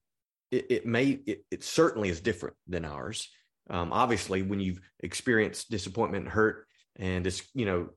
it, 0.51 0.67
it 0.71 0.87
may, 0.87 1.21
it, 1.27 1.45
it, 1.51 1.65
certainly 1.65 2.11
is 2.11 2.21
different 2.21 2.57
than 2.69 2.85
ours. 2.85 3.31
Um, 3.69 3.93
obviously, 3.93 4.43
when 4.43 4.61
you've 4.61 4.81
experienced 5.01 5.71
disappointment 5.71 6.25
and 6.25 6.33
hurt 6.33 6.67
and 6.97 7.25
this, 7.25 7.49
you 7.55 7.65
know, 7.65 7.89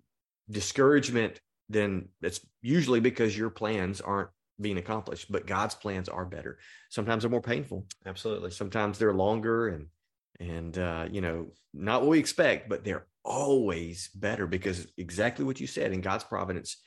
discouragement, 0.50 1.40
then 1.70 2.10
it's 2.22 2.40
usually 2.62 3.00
because 3.00 3.38
your 3.38 3.50
plans 3.50 4.02
aren't 4.02 4.30
being 4.62 4.78
accomplished, 4.78 5.32
but 5.32 5.48
God's 5.48 5.76
plans 5.76 6.08
are 6.08 6.26
better. 6.26 6.60
Sometimes 6.90 7.24
they're 7.24 7.32
more 7.32 7.42
painful. 7.42 7.86
Absolutely. 8.06 8.52
Sometimes 8.52 8.98
they're 8.98 9.14
longer 9.14 9.70
and, 9.70 9.88
and, 10.40 10.78
uh, 10.78 11.08
you 11.12 11.22
know, 11.22 11.52
not 11.74 12.02
what 12.02 12.12
we 12.12 12.20
expect, 12.20 12.70
but 12.70 12.84
they're 12.84 13.08
always 13.26 14.10
better 14.10 14.46
because 14.46 14.88
exactly 14.98 15.44
what 15.44 15.60
you 15.60 15.68
said 15.68 15.92
in 15.92 16.02
God's 16.02 16.24
providence, 16.24 16.78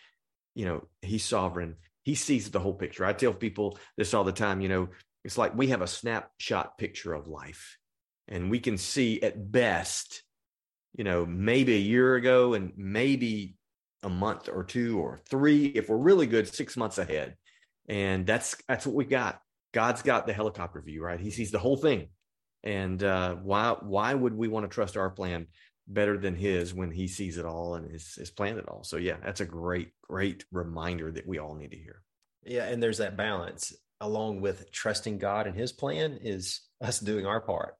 you 0.57 0.65
know, 0.65 0.89
he's 1.03 1.25
sovereign. 1.25 1.77
He 2.03 2.17
sees 2.17 2.51
the 2.51 2.59
whole 2.59 2.75
picture. 2.75 3.05
I 3.05 3.13
tell 3.13 3.33
people 3.33 3.79
this 3.97 4.15
all 4.15 4.25
the 4.25 4.33
time, 4.33 4.61
you 4.61 4.69
know, 4.69 4.89
it's 5.25 5.39
like 5.39 5.57
we 5.57 5.69
have 5.69 5.83
a 5.83 5.87
snapshot 5.87 6.79
picture 6.79 7.13
of 7.13 7.29
life 7.29 7.77
and 8.29 8.51
we 8.51 8.61
can 8.61 8.77
see 8.79 9.23
at 9.23 9.53
best 9.53 10.23
you 10.95 11.05
know 11.05 11.27
maybe 11.27 11.75
a 11.75 11.81
year 11.81 12.17
ago 12.17 12.55
and 12.55 12.73
maybe 12.77 13.57
a 14.03 14.09
month 14.09 14.49
or 14.49 14.65
two 14.65 14.99
or 14.99 15.19
three 15.29 15.67
if 15.67 15.89
we're 15.89 15.97
really 15.97 16.27
good 16.27 16.53
six 16.53 16.77
months 16.77 16.99
ahead 16.99 17.37
and 17.89 18.27
that's 18.27 18.57
that's 18.69 18.87
what 18.87 18.95
we 18.95 19.05
got 19.05 19.41
god's 19.73 20.03
got 20.03 20.27
the 20.27 20.33
helicopter 20.33 20.81
view 20.81 21.03
right 21.03 21.21
he 21.21 21.31
sees 21.31 21.51
the 21.51 21.59
whole 21.59 21.77
thing 21.77 22.09
and 22.63 23.03
uh, 23.05 23.35
why 23.35 23.77
why 23.81 24.15
would 24.15 24.35
we 24.35 24.49
want 24.49 24.65
to 24.65 24.75
trust 24.75 24.97
our 24.97 25.11
plan 25.11 25.47
better 25.89 26.19
than 26.19 26.35
his 26.35 26.75
when 26.75 26.91
he 26.91 27.07
sees 27.07 27.39
it 27.39 27.45
all 27.45 27.75
and 27.75 27.95
is, 27.95 28.19
is 28.19 28.31
planned 28.31 28.59
it 28.59 28.69
all 28.69 28.83
so 28.83 28.97
yeah 28.97 29.17
that's 29.25 29.41
a 29.41 29.47
great 29.47 29.91
great 30.03 30.45
reminder 30.51 31.13
that 31.13 31.27
we 31.27 31.39
all 31.39 31.55
need 31.55 31.71
to 31.71 31.79
hear 31.79 32.03
yeah 32.45 32.65
and 32.65 32.83
there's 32.83 32.99
that 32.99 33.17
balance 33.17 33.73
along 34.01 34.41
with 34.41 34.71
trusting 34.73 35.19
God 35.19 35.47
and 35.47 35.57
his 35.57 35.73
plan 35.73 36.19
is 36.23 36.61
us 36.81 37.01
doing 37.01 37.27
our 37.27 37.41
part. 37.41 37.75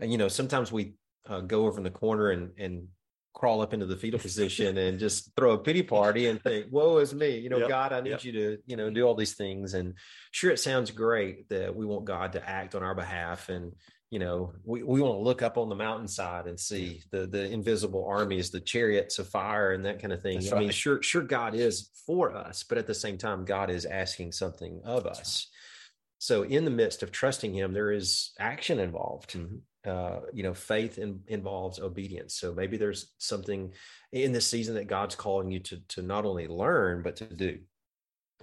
And, 0.00 0.12
you 0.12 0.18
know, 0.18 0.28
sometimes 0.28 0.70
we 0.70 0.94
uh, 1.28 1.40
go 1.40 1.66
over 1.66 1.78
in 1.78 1.84
the 1.84 1.90
corner 1.90 2.30
and, 2.30 2.50
and 2.58 2.88
crawl 3.34 3.60
up 3.60 3.72
into 3.72 3.86
the 3.86 3.96
fetal 3.96 4.18
position 4.18 4.78
and 4.78 4.98
just 4.98 5.30
throw 5.36 5.52
a 5.52 5.58
pity 5.58 5.82
party 5.82 6.26
and 6.26 6.42
think, 6.42 6.66
woe 6.70 6.98
is 6.98 7.14
me, 7.14 7.38
you 7.38 7.48
know, 7.48 7.58
yep, 7.58 7.68
God, 7.68 7.92
I 7.92 8.00
need 8.00 8.10
yep. 8.10 8.24
you 8.24 8.32
to, 8.32 8.58
you 8.66 8.76
know, 8.76 8.90
do 8.90 9.04
all 9.04 9.14
these 9.14 9.34
things. 9.34 9.74
And 9.74 9.94
sure, 10.30 10.50
it 10.50 10.58
sounds 10.58 10.90
great 10.90 11.48
that 11.48 11.74
we 11.74 11.86
want 11.86 12.04
God 12.04 12.32
to 12.32 12.48
act 12.48 12.74
on 12.74 12.82
our 12.82 12.94
behalf 12.94 13.48
and, 13.48 13.72
you 14.10 14.18
know 14.18 14.52
we, 14.64 14.82
we 14.82 15.00
want 15.00 15.14
to 15.14 15.22
look 15.22 15.42
up 15.42 15.58
on 15.58 15.68
the 15.68 15.74
mountainside 15.74 16.46
and 16.46 16.58
see 16.58 17.02
the 17.10 17.26
the 17.26 17.50
invisible 17.50 18.06
armies 18.08 18.50
the 18.50 18.60
chariots 18.60 19.18
of 19.18 19.28
fire 19.28 19.72
and 19.72 19.84
that 19.84 20.00
kind 20.00 20.12
of 20.12 20.22
thing 20.22 20.38
That's 20.38 20.52
i 20.52 20.56
right. 20.56 20.60
mean 20.60 20.70
sure 20.70 21.02
sure 21.02 21.22
god 21.22 21.54
is 21.54 21.90
for 22.06 22.34
us 22.34 22.62
but 22.62 22.78
at 22.78 22.86
the 22.86 22.94
same 22.94 23.18
time 23.18 23.44
god 23.44 23.70
is 23.70 23.84
asking 23.84 24.32
something 24.32 24.80
of 24.84 25.04
That's 25.04 25.20
us 25.20 25.46
right. 25.50 26.14
so 26.18 26.42
in 26.42 26.64
the 26.64 26.70
midst 26.70 27.02
of 27.02 27.12
trusting 27.12 27.54
him 27.54 27.72
there 27.72 27.92
is 27.92 28.32
action 28.38 28.78
involved 28.78 29.32
mm-hmm. 29.32 29.56
uh, 29.90 30.20
you 30.32 30.42
know 30.42 30.54
faith 30.54 30.98
in, 30.98 31.20
involves 31.26 31.78
obedience 31.78 32.34
so 32.34 32.54
maybe 32.54 32.78
there's 32.78 33.12
something 33.18 33.72
in 34.12 34.32
this 34.32 34.46
season 34.46 34.76
that 34.76 34.86
god's 34.86 35.16
calling 35.16 35.50
you 35.50 35.60
to 35.60 35.80
to 35.88 36.02
not 36.02 36.24
only 36.24 36.48
learn 36.48 37.02
but 37.02 37.16
to 37.16 37.24
do 37.24 37.58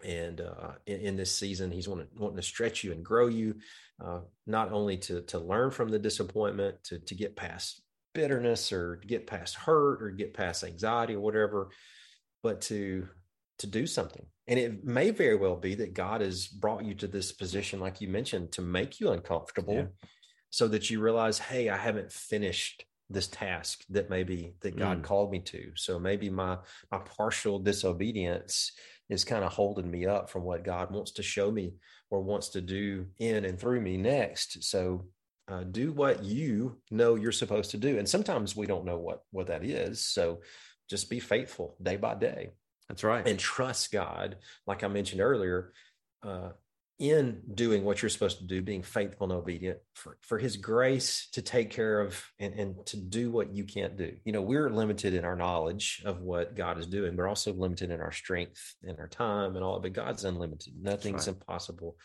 and 0.05 0.41
uh, 0.41 0.73
in, 0.85 0.99
in, 1.01 1.17
this 1.17 1.35
season 1.35 1.71
he's 1.71 1.87
wanting, 1.87 2.07
wanting 2.15 2.37
to 2.37 2.43
stretch 2.43 2.83
you 2.83 2.91
and 2.91 3.03
grow 3.03 3.27
you 3.27 3.55
uh, 4.03 4.19
not 4.45 4.71
only 4.71 4.97
to 4.97 5.21
to 5.23 5.39
learn 5.39 5.71
from 5.71 5.89
the 5.89 5.99
disappointment 5.99 6.75
to 6.83 6.99
to 6.99 7.15
get 7.15 7.35
past 7.35 7.81
bitterness 8.13 8.71
or 8.71 9.01
get 9.07 9.27
past 9.27 9.55
hurt 9.55 10.01
or 10.01 10.11
get 10.11 10.33
past 10.33 10.63
anxiety 10.63 11.15
or 11.15 11.19
whatever 11.19 11.69
but 12.43 12.61
to 12.61 13.07
to 13.57 13.67
do 13.67 13.87
something 13.87 14.25
and 14.47 14.59
it 14.59 14.85
may 14.85 15.09
very 15.09 15.35
well 15.35 15.55
be 15.55 15.75
that 15.75 15.93
god 15.93 16.21
has 16.21 16.47
brought 16.47 16.85
you 16.85 16.93
to 16.93 17.07
this 17.07 17.31
position 17.31 17.79
like 17.79 17.99
you 17.99 18.07
mentioned 18.07 18.51
to 18.51 18.61
make 18.61 18.99
you 18.99 19.11
uncomfortable 19.11 19.73
yeah. 19.73 20.07
so 20.49 20.67
that 20.67 20.89
you 20.89 21.01
realize 21.01 21.39
hey 21.39 21.69
i 21.69 21.77
haven't 21.77 22.11
finished 22.11 22.85
this 23.09 23.27
task 23.27 23.83
that 23.89 24.09
maybe 24.09 24.55
that 24.61 24.75
god 24.75 24.99
mm. 24.99 25.03
called 25.03 25.31
me 25.31 25.39
to 25.39 25.71
so 25.75 25.99
maybe 25.99 26.29
my 26.29 26.57
my 26.91 26.97
partial 26.97 27.59
disobedience 27.59 28.71
is 29.09 29.23
kind 29.23 29.43
of 29.43 29.53
holding 29.53 29.89
me 29.89 30.05
up 30.05 30.29
from 30.29 30.43
what 30.43 30.63
God 30.63 30.91
wants 30.91 31.11
to 31.13 31.23
show 31.23 31.51
me 31.51 31.73
or 32.09 32.21
wants 32.21 32.49
to 32.49 32.61
do 32.61 33.05
in 33.19 33.45
and 33.45 33.59
through 33.59 33.81
me 33.81 33.97
next. 33.97 34.63
So 34.63 35.05
uh, 35.47 35.63
do 35.63 35.91
what 35.91 36.23
you 36.23 36.77
know 36.89 37.15
you're 37.15 37.31
supposed 37.31 37.71
to 37.71 37.77
do. 37.77 37.99
And 37.99 38.09
sometimes 38.09 38.55
we 38.55 38.65
don't 38.65 38.85
know 38.85 38.97
what 38.97 39.21
what 39.31 39.47
that 39.47 39.63
is. 39.63 40.05
So 40.07 40.41
just 40.89 41.09
be 41.09 41.19
faithful 41.19 41.75
day 41.81 41.97
by 41.97 42.15
day. 42.15 42.49
That's 42.89 43.03
right. 43.03 43.27
And 43.27 43.39
trust 43.39 43.91
God, 43.91 44.37
like 44.65 44.83
I 44.83 44.87
mentioned 44.87 45.21
earlier. 45.21 45.73
Uh, 46.23 46.49
in 46.97 47.41
doing 47.53 47.83
what 47.83 48.01
you're 48.01 48.09
supposed 48.09 48.37
to 48.37 48.45
do, 48.45 48.61
being 48.61 48.81
faithful 48.81 49.25
and 49.25 49.33
obedient, 49.33 49.79
for, 49.93 50.17
for 50.21 50.37
his 50.37 50.55
grace 50.55 51.27
to 51.33 51.41
take 51.41 51.69
care 51.69 51.99
of 51.99 52.23
and, 52.39 52.53
and 52.53 52.85
to 52.85 52.97
do 52.97 53.31
what 53.31 53.53
you 53.53 53.65
can't 53.65 53.97
do. 53.97 54.15
You 54.23 54.31
know, 54.31 54.41
we're 54.41 54.69
limited 54.69 55.13
in 55.13 55.25
our 55.25 55.35
knowledge 55.35 56.01
of 56.05 56.21
what 56.21 56.55
God 56.55 56.77
is 56.77 56.87
doing. 56.87 57.15
We're 57.15 57.27
also 57.27 57.53
limited 57.53 57.91
in 57.91 57.99
our 57.99 58.13
strength 58.13 58.75
and 58.83 58.97
our 58.99 59.09
time 59.09 59.55
and 59.55 59.63
all, 59.63 59.79
but 59.79 59.93
God's 59.93 60.23
unlimited. 60.23 60.73
Nothing's 60.81 61.27
right. 61.27 61.35
impossible 61.35 61.97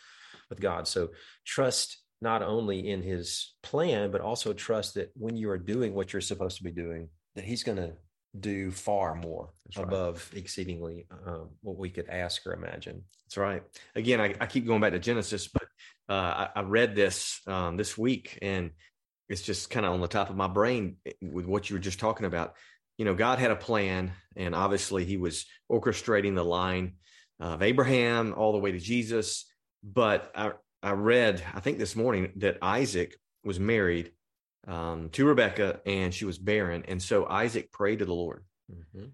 with 0.48 0.60
God. 0.60 0.88
So 0.88 1.10
trust 1.44 1.98
not 2.20 2.42
only 2.42 2.88
in 2.88 3.02
his 3.02 3.54
plan, 3.62 4.10
but 4.10 4.20
also 4.20 4.52
trust 4.52 4.94
that 4.94 5.10
when 5.14 5.36
you 5.36 5.50
are 5.50 5.58
doing 5.58 5.94
what 5.94 6.12
you're 6.12 6.20
supposed 6.20 6.58
to 6.58 6.64
be 6.64 6.72
doing, 6.72 7.08
that 7.36 7.44
he's 7.44 7.62
going 7.62 7.78
to 7.78 7.92
do 8.38 8.70
far 8.70 9.16
more 9.16 9.52
That's 9.66 9.84
above 9.84 10.30
exceedingly 10.34 11.06
um, 11.26 11.48
what 11.62 11.76
we 11.76 11.90
could 11.90 12.08
ask 12.08 12.46
or 12.46 12.52
imagine. 12.52 13.02
That's 13.26 13.36
right. 13.36 13.62
Again, 13.96 14.20
I, 14.20 14.34
I 14.40 14.46
keep 14.46 14.66
going 14.66 14.80
back 14.80 14.92
to 14.92 14.98
Genesis, 14.98 15.48
but 15.48 15.64
uh, 16.08 16.48
I, 16.54 16.60
I, 16.60 16.62
read 16.62 16.94
this 16.94 17.40
um, 17.46 17.76
this 17.76 17.98
week, 17.98 18.38
and 18.42 18.70
it's 19.28 19.42
just 19.42 19.70
kind 19.70 19.86
of 19.86 19.92
on 19.92 20.00
the 20.00 20.08
top 20.08 20.30
of 20.30 20.36
my 20.36 20.48
brain 20.48 20.96
eh, 21.06 21.12
with 21.22 21.46
what 21.46 21.68
you 21.68 21.76
were 21.76 21.80
just 21.80 21.98
talking 21.98 22.26
about. 22.26 22.54
You 22.98 23.04
know, 23.04 23.14
God 23.14 23.38
had 23.38 23.50
a 23.50 23.56
plan, 23.56 24.12
and 24.36 24.54
obviously, 24.54 25.04
He 25.04 25.16
was 25.16 25.46
orchestrating 25.70 26.34
the 26.34 26.44
line 26.44 26.94
of 27.40 27.62
Abraham 27.62 28.34
all 28.36 28.52
the 28.52 28.58
way 28.58 28.72
to 28.72 28.78
Jesus. 28.78 29.46
But 29.82 30.30
I, 30.34 30.52
I 30.82 30.92
read, 30.92 31.42
I 31.54 31.60
think 31.60 31.78
this 31.78 31.96
morning, 31.96 32.32
that 32.36 32.58
Isaac 32.62 33.16
was 33.44 33.58
married 33.58 34.12
um, 34.66 35.10
to 35.10 35.26
Rebecca, 35.26 35.80
and 35.86 36.12
she 36.12 36.24
was 36.24 36.38
barren. 36.38 36.84
And 36.88 37.02
so 37.02 37.26
Isaac 37.26 37.72
prayed 37.72 38.00
to 38.00 38.04
the 38.04 38.14
Lord, 38.14 38.44
mm-hmm. 38.70 39.06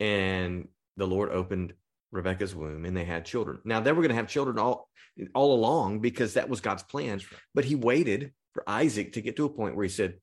and 0.00 0.68
the 0.96 1.06
Lord 1.06 1.30
opened 1.30 1.74
Rebecca's 2.10 2.54
womb, 2.54 2.84
and 2.84 2.96
they 2.96 3.04
had 3.04 3.24
children. 3.24 3.58
Now 3.64 3.80
they 3.80 3.92
were 3.92 4.02
going 4.02 4.10
to 4.10 4.16
have 4.16 4.28
children 4.28 4.58
all 4.58 4.88
all 5.34 5.54
along 5.54 6.00
because 6.00 6.34
that 6.34 6.48
was 6.48 6.60
God's 6.60 6.82
plan. 6.82 7.20
But 7.54 7.64
He 7.64 7.74
waited 7.74 8.32
for 8.52 8.68
Isaac 8.68 9.14
to 9.14 9.22
get 9.22 9.36
to 9.36 9.46
a 9.46 9.50
point 9.50 9.76
where 9.76 9.84
He 9.84 9.88
said, 9.88 10.18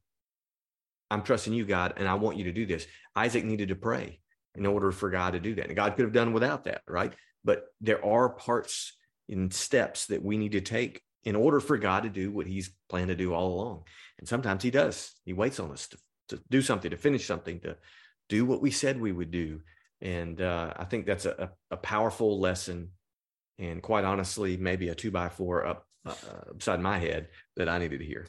"I'm 1.09 1.23
trusting 1.23 1.53
you, 1.53 1.65
God, 1.65 1.93
and 1.97 2.07
I 2.07 2.13
want 2.15 2.38
you 2.38 2.45
to 2.45 2.51
do 2.51 2.65
this." 2.65 2.85
Isaac 3.15 3.43
needed 3.43 3.69
to 3.69 3.75
pray 3.75 4.19
in 4.55 4.65
order 4.65 4.91
for 4.91 5.09
God 5.09 5.33
to 5.33 5.39
do 5.39 5.55
that, 5.55 5.67
and 5.67 5.75
God 5.75 5.95
could 5.95 6.05
have 6.05 6.13
done 6.13 6.33
without 6.33 6.65
that, 6.65 6.81
right? 6.88 7.13
But 7.43 7.65
there 7.81 8.03
are 8.05 8.29
parts 8.29 8.95
and 9.27 9.53
steps 9.53 10.07
that 10.07 10.23
we 10.23 10.38
need 10.38 10.53
to 10.53 10.61
take 10.61 11.01
in 11.23 11.35
order 11.35 11.59
for 11.59 11.77
God 11.77 12.03
to 12.03 12.09
do 12.09 12.31
what 12.31 12.47
He's 12.47 12.71
planned 12.89 13.09
to 13.09 13.15
do 13.15 13.33
all 13.33 13.53
along. 13.53 13.83
And 14.17 14.27
sometimes 14.27 14.63
He 14.63 14.71
does. 14.71 15.13
He 15.25 15.33
waits 15.33 15.59
on 15.59 15.71
us 15.71 15.88
to, 15.89 15.97
to 16.29 16.43
do 16.49 16.61
something, 16.61 16.91
to 16.91 16.97
finish 16.97 17.25
something, 17.25 17.59
to 17.61 17.77
do 18.29 18.45
what 18.45 18.61
we 18.61 18.71
said 18.71 18.99
we 18.99 19.11
would 19.11 19.31
do. 19.31 19.61
And 20.01 20.41
uh, 20.41 20.73
I 20.77 20.85
think 20.85 21.05
that's 21.05 21.25
a, 21.25 21.51
a, 21.71 21.77
powerful 21.77 22.39
lesson. 22.39 22.91
And 23.57 23.81
quite 23.81 24.05
honestly, 24.05 24.55
maybe 24.55 24.88
a 24.88 24.95
two 24.95 25.11
by 25.11 25.27
four 25.27 25.65
up 25.65 25.85
uh, 26.05 26.13
upside 26.51 26.79
my 26.79 26.97
head 26.97 27.27
that 27.57 27.67
I 27.67 27.79
needed 27.79 27.99
to 27.99 28.05
hear. 28.05 28.27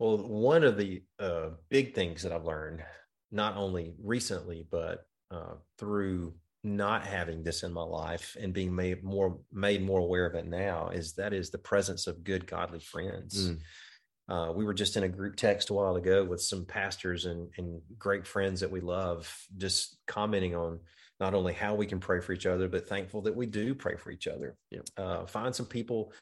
Well, 0.00 0.16
one 0.16 0.64
of 0.64 0.76
the 0.76 1.02
uh, 1.20 1.50
big 1.68 1.94
things 1.94 2.22
that 2.22 2.32
I've 2.32 2.44
learned, 2.44 2.82
not 3.30 3.56
only 3.56 3.94
recently, 4.02 4.66
but 4.68 5.06
uh, 5.30 5.54
through 5.78 6.34
not 6.62 7.06
having 7.06 7.42
this 7.42 7.62
in 7.62 7.72
my 7.72 7.82
life 7.82 8.36
and 8.38 8.52
being 8.52 8.74
made 8.74 9.02
more 9.02 9.38
made 9.52 9.82
more 9.82 10.00
aware 10.00 10.26
of 10.26 10.34
it 10.34 10.46
now 10.46 10.88
is 10.88 11.14
that 11.14 11.32
is 11.32 11.50
the 11.50 11.58
presence 11.58 12.06
of 12.06 12.24
good 12.24 12.46
godly 12.46 12.80
friends. 12.80 13.50
Mm. 13.50 13.58
Uh, 14.28 14.52
we 14.52 14.64
were 14.64 14.74
just 14.74 14.96
in 14.96 15.02
a 15.02 15.08
group 15.08 15.34
text 15.34 15.70
a 15.70 15.74
while 15.74 15.96
ago 15.96 16.22
with 16.22 16.40
some 16.40 16.64
pastors 16.64 17.24
and, 17.24 17.48
and 17.58 17.80
great 17.98 18.26
friends 18.26 18.60
that 18.60 18.70
we 18.70 18.80
love, 18.80 19.34
just 19.56 19.96
commenting 20.06 20.54
on 20.54 20.78
not 21.18 21.34
only 21.34 21.52
how 21.52 21.74
we 21.74 21.86
can 21.86 21.98
pray 21.98 22.20
for 22.20 22.32
each 22.32 22.46
other, 22.46 22.68
but 22.68 22.88
thankful 22.88 23.22
that 23.22 23.34
we 23.34 23.46
do 23.46 23.74
pray 23.74 23.96
for 23.96 24.10
each 24.10 24.28
other. 24.28 24.56
Yep. 24.70 24.88
Uh, 24.96 25.26
find 25.26 25.54
some 25.54 25.66
people 25.66 26.12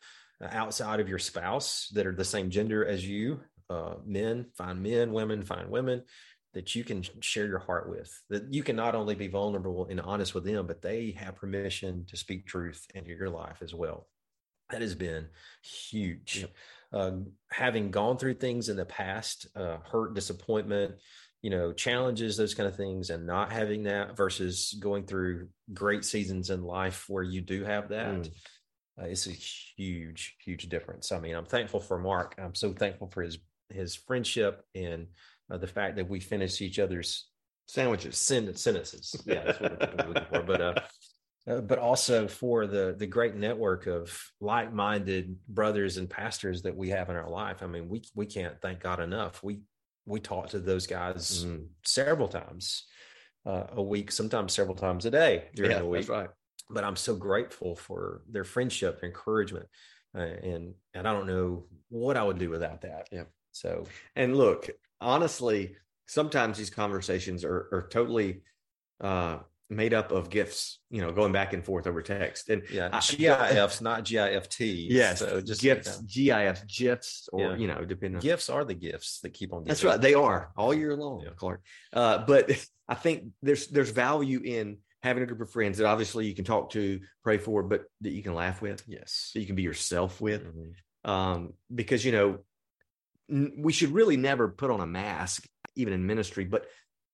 uh, 0.43 0.49
outside 0.53 1.01
of 1.01 1.09
your 1.09 1.19
spouse 1.19 1.89
that 1.93 2.07
are 2.07 2.15
the 2.15 2.25
same 2.25 2.49
gender 2.49 2.85
as 2.85 3.07
you. 3.07 3.41
Uh, 3.69 3.97
men, 4.07 4.47
find 4.57 4.83
men, 4.83 5.13
women, 5.13 5.43
find 5.43 5.69
women 5.69 6.03
that 6.55 6.75
you 6.75 6.85
can 6.85 7.05
share 7.21 7.47
your 7.47 7.59
heart 7.59 7.89
with, 7.89 8.11
that 8.31 8.53
you 8.53 8.63
can 8.63 8.77
not 8.77 8.95
only 8.95 9.15
be 9.15 9.29
vulnerable 9.29 9.87
and 9.89 10.01
honest 10.01 10.35
with 10.35 10.45
them, 10.45 10.67
but 10.67 10.83
they 10.83 11.13
have 11.19 11.37
permission 11.37 12.05
to 12.07 12.17
speak 12.17 12.47
truth 12.47 12.87
into 12.95 13.11
your 13.11 13.31
life 13.31 13.59
as 13.61 13.75
well. 13.75 14.09
That 14.71 14.83
has 14.83 14.95
been 14.95 15.29
huge. 15.63 16.41
Yep. 16.41 16.51
Uh, 16.91 17.11
having 17.51 17.91
gone 17.91 18.17
through 18.17 18.35
things 18.35 18.69
in 18.69 18.77
the 18.77 18.85
past, 18.85 19.47
uh, 19.55 19.79
hurt, 19.91 20.15
disappointment, 20.15 20.97
you 21.43 21.51
know, 21.51 21.73
challenges, 21.73 22.37
those 22.37 22.55
kind 22.55 22.69
of 22.69 22.77
things, 22.77 23.11
and 23.11 23.27
not 23.27 23.53
having 23.53 23.85
that 23.85 24.17
versus 24.17 24.77
going 24.81 25.05
through 25.05 25.49
great 25.73 26.05
seasons 26.05 26.51
in 26.51 26.63
life 26.63 27.05
where 27.09 27.23
you 27.23 27.41
do 27.41 27.65
have 27.65 27.91
that. 27.91 28.15
Mm. 28.15 28.31
Uh, 29.01 29.05
it's 29.05 29.27
a 29.27 29.33
huge, 29.33 30.37
huge 30.45 30.69
difference. 30.69 31.13
I 31.13 31.21
mean, 31.21 31.37
I'm 31.37 31.47
thankful 31.47 31.81
for 31.81 31.99
Mark. 31.99 32.35
I'm 32.39 32.55
so 32.55 32.73
thankful 32.73 33.09
for 33.09 33.23
his 33.23 33.39
his 33.71 33.95
friendship 33.95 34.65
and 34.75 35.09
uh, 35.51 35.59
the 35.59 35.67
fact 35.67 35.97
that 35.97 36.09
we 36.09 36.21
finish 36.21 36.61
each 36.61 36.79
other's 36.79 37.29
sandwiches, 37.67 38.19
sen- 38.19 38.55
sentences. 38.55 39.15
Yeah, 39.25 39.45
that's 39.45 39.61
what 39.61 40.01
I'm 40.01 40.09
looking 40.09 40.25
for. 40.31 40.43
But 40.43 40.61
uh, 40.61 40.75
uh, 41.49 41.61
but 41.61 41.79
also 41.79 42.29
for 42.29 42.67
the 42.67 42.95
the 42.99 43.07
great 43.07 43.35
network 43.35 43.87
of 43.87 44.19
like-minded 44.41 45.37
brothers 45.49 45.97
and 45.97 46.09
pastors 46.09 46.63
that 46.63 46.77
we 46.77 46.91
have 46.91 47.11
in 47.11 47.17
our 47.17 47.31
life. 47.31 47.63
I 47.63 47.67
mean, 47.67 47.89
we 47.89 48.03
we 48.15 48.27
can't 48.27 48.61
thank 48.61 48.81
God 48.81 49.01
enough. 49.01 49.43
We 49.43 49.61
we 50.07 50.21
talk 50.21 50.49
to 50.51 50.59
those 50.59 50.87
guys 50.87 51.45
mm. 51.45 51.67
several 51.85 52.29
times 52.29 52.85
uh, 53.47 53.65
a 53.73 53.83
week, 53.83 54.11
sometimes 54.11 54.53
several 54.53 54.77
times 54.77 55.07
a 55.07 55.11
day 55.11 55.45
during 55.55 55.73
yeah, 55.73 55.79
the 55.79 55.87
week. 55.87 56.09
Right. 56.09 56.31
But 56.71 56.85
I'm 56.85 56.97
so 56.97 57.15
grateful 57.15 57.77
for 57.77 58.23
their 58.29 58.45
friendship, 58.45 59.01
encouragement, 59.03 59.67
uh, 60.17 60.21
and 60.21 60.75
and 60.95 61.09
I 61.09 61.13
don't 61.13 61.27
know 61.27 61.65
what 61.89 62.17
I 62.17 62.25
would 62.25 62.39
do 62.39 62.51
without 62.51 62.83
that. 62.83 63.09
Yeah. 63.11 63.25
So 63.53 63.87
And 64.15 64.37
look, 64.37 64.69
honestly, 65.01 65.77
sometimes 66.07 66.59
these 66.59 66.71
conversations 66.71 67.45
are, 67.45 67.69
are 67.73 67.89
totally 67.91 68.43
uh, 69.01 69.39
made 69.71 69.93
up 69.93 70.13
of 70.13 70.31
gifts, 70.31 70.81
you 70.91 71.03
know, 71.03 71.13
going 71.13 71.31
back 71.33 71.53
and 71.53 71.65
forth 71.65 71.87
over 71.87 72.01
text. 72.03 72.49
And 72.49 72.63
yeah, 72.71 72.89
I- 72.93 73.01
GIFs, 73.01 73.81
not 73.81 74.05
GIFT. 74.05 74.61
yes, 74.61 75.19
so 75.21 75.41
just 75.41 75.61
gifts, 75.61 76.01
you 76.09 76.33
GIFs, 76.33 76.63
GIFs, 76.65 77.29
or, 77.33 77.41
Yeah. 77.51 77.57
you 77.57 77.67
know, 77.67 77.85
depending 77.85 78.13
know, 78.13 78.19
on. 78.19 78.23
gifts 78.23 78.49
are 78.49 78.65
the 78.65 78.75
gifts 78.75 79.21
that 79.21 79.35
keep 79.35 79.53
on. 79.53 79.65
That's 79.65 79.85
right. 79.85 80.01
They 80.01 80.15
are 80.15 80.53
all 80.57 80.73
year 80.73 80.97
long, 80.97 81.21
Yeah. 81.23 81.31
Clark. 81.37 81.63
Uh, 81.93 82.25
but 82.27 82.51
I 82.89 82.95
think 82.95 83.25
there's 83.43 83.67
there's 83.67 83.91
value 83.91 84.41
in 84.43 84.79
having 85.03 85.23
a 85.23 85.27
group 85.27 85.41
of 85.43 85.51
friends 85.51 85.79
that 85.79 85.87
obviously 85.87 86.27
you 86.27 86.35
can 86.35 86.45
talk 86.47 86.71
to, 86.71 87.01
pray 87.23 87.39
for, 87.39 87.63
but 87.63 87.85
that 88.01 88.11
you 88.11 88.23
can 88.23 88.35
laugh 88.35 88.61
with, 88.63 88.83
Yes. 88.89 89.31
that 89.35 89.41
you 89.41 89.47
can 89.47 89.55
be 89.57 89.63
yourself 89.63 90.21
with. 90.21 90.45
Mhm. 90.45 90.73
um, 91.09 91.53
because 91.73 92.05
you 92.05 92.11
know 92.13 92.39
we 93.29 93.73
should 93.73 93.93
really 93.93 94.17
never 94.17 94.49
put 94.49 94.71
on 94.71 94.81
a 94.81 94.87
mask 94.87 95.47
even 95.77 95.93
in 95.93 96.07
ministry 96.07 96.45
but 96.45 96.67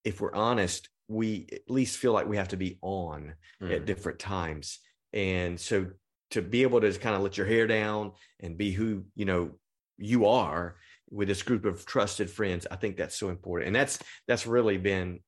if 0.05 0.21
we're 0.21 0.35
honest 0.35 0.89
we 1.09 1.47
at 1.53 1.69
least 1.69 1.99
feel 1.99 2.13
like 2.13 2.27
we 2.27 2.37
have 2.37 2.49
to 2.49 2.57
be 2.57 2.79
on 2.81 3.35
at 3.61 3.83
Mm. 3.83 3.85
different 3.85 4.19
times. 4.19 4.79
And 5.13 5.61
so 5.61 5.89
to 6.31 6.41
be 6.43 6.63
able 6.63 6.81
to 6.81 6.93
kind 6.99 7.15
of 7.15 7.23
let 7.23 7.37
your 7.37 7.47
hair 7.47 7.67
down 7.67 8.13
and 8.41 8.57
be 8.57 8.73
who 8.73 9.05
you 9.15 9.25
know 9.27 9.53
you 9.99 10.27
are 10.27 10.77
with 11.11 11.29
this 11.29 11.43
group 11.43 11.65
of 11.67 11.85
trusted 11.87 12.29
friends 12.31 12.67
i 12.71 12.77
think 12.77 12.97
that's 12.97 13.17
so 13.17 13.29
important. 13.29 13.67
And 13.69 13.77
that's 13.77 13.99
that's 14.27 14.47
really 14.47 14.79
been 14.79 15.21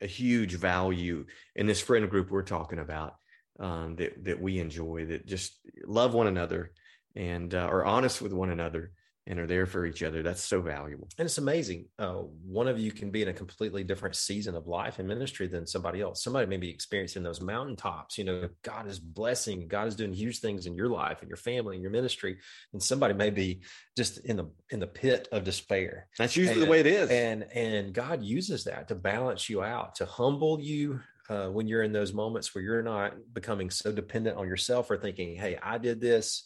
a 0.00 0.06
huge 0.06 0.54
value 0.54 1.26
in 1.54 1.66
this 1.66 1.80
friend 1.80 2.08
group 2.10 2.30
we're 2.30 2.42
talking 2.42 2.78
about 2.78 3.14
um, 3.60 3.96
that 3.96 4.24
that 4.24 4.40
we 4.40 4.58
enjoy 4.58 5.06
that 5.06 5.26
just 5.26 5.58
love 5.86 6.14
one 6.14 6.26
another 6.26 6.72
and 7.14 7.54
uh, 7.54 7.58
are 7.58 7.84
honest 7.84 8.20
with 8.22 8.32
one 8.32 8.50
another 8.50 8.92
and 9.26 9.38
are 9.38 9.46
there 9.46 9.64
for 9.64 9.86
each 9.86 10.02
other. 10.02 10.22
That's 10.22 10.44
so 10.44 10.60
valuable. 10.60 11.08
And 11.18 11.24
it's 11.24 11.38
amazing. 11.38 11.86
Uh, 11.98 12.24
one 12.46 12.68
of 12.68 12.78
you 12.78 12.92
can 12.92 13.10
be 13.10 13.22
in 13.22 13.28
a 13.28 13.32
completely 13.32 13.82
different 13.82 14.16
season 14.16 14.54
of 14.54 14.66
life 14.66 14.98
and 14.98 15.08
ministry 15.08 15.46
than 15.46 15.66
somebody 15.66 16.02
else. 16.02 16.22
Somebody 16.22 16.46
may 16.46 16.58
be 16.58 16.68
experiencing 16.68 17.22
those 17.22 17.40
mountaintops. 17.40 18.18
You 18.18 18.24
know, 18.24 18.48
God 18.62 18.86
is 18.86 18.98
blessing, 18.98 19.66
God 19.66 19.88
is 19.88 19.96
doing 19.96 20.12
huge 20.12 20.40
things 20.40 20.66
in 20.66 20.76
your 20.76 20.88
life 20.88 21.18
and 21.20 21.28
your 21.28 21.38
family 21.38 21.76
and 21.76 21.82
your 21.82 21.92
ministry. 21.92 22.36
And 22.74 22.82
somebody 22.82 23.14
may 23.14 23.30
be 23.30 23.62
just 23.96 24.18
in 24.18 24.36
the 24.36 24.50
in 24.70 24.80
the 24.80 24.86
pit 24.86 25.28
of 25.32 25.44
despair. 25.44 26.08
That's 26.18 26.36
usually 26.36 26.60
And- 26.60 26.66
the 26.66 26.70
way 26.70 26.80
it 26.80 26.86
is. 26.86 27.10
And 27.10 27.44
and 27.54 27.94
God 27.94 28.22
uses 28.22 28.64
that 28.64 28.88
to 28.88 28.94
balance 28.94 29.48
you 29.48 29.62
out, 29.62 29.94
to 29.96 30.04
humble 30.06 30.60
you 30.60 31.00
uh, 31.30 31.48
when 31.48 31.66
you're 31.66 31.82
in 31.82 31.92
those 31.92 32.12
moments 32.12 32.54
where 32.54 32.62
you're 32.62 32.82
not 32.82 33.14
becoming 33.32 33.70
so 33.70 33.90
dependent 33.90 34.36
on 34.36 34.46
yourself 34.46 34.90
or 34.90 34.98
thinking, 34.98 35.34
"Hey, 35.36 35.58
I 35.62 35.78
did 35.78 35.98
this." 35.98 36.44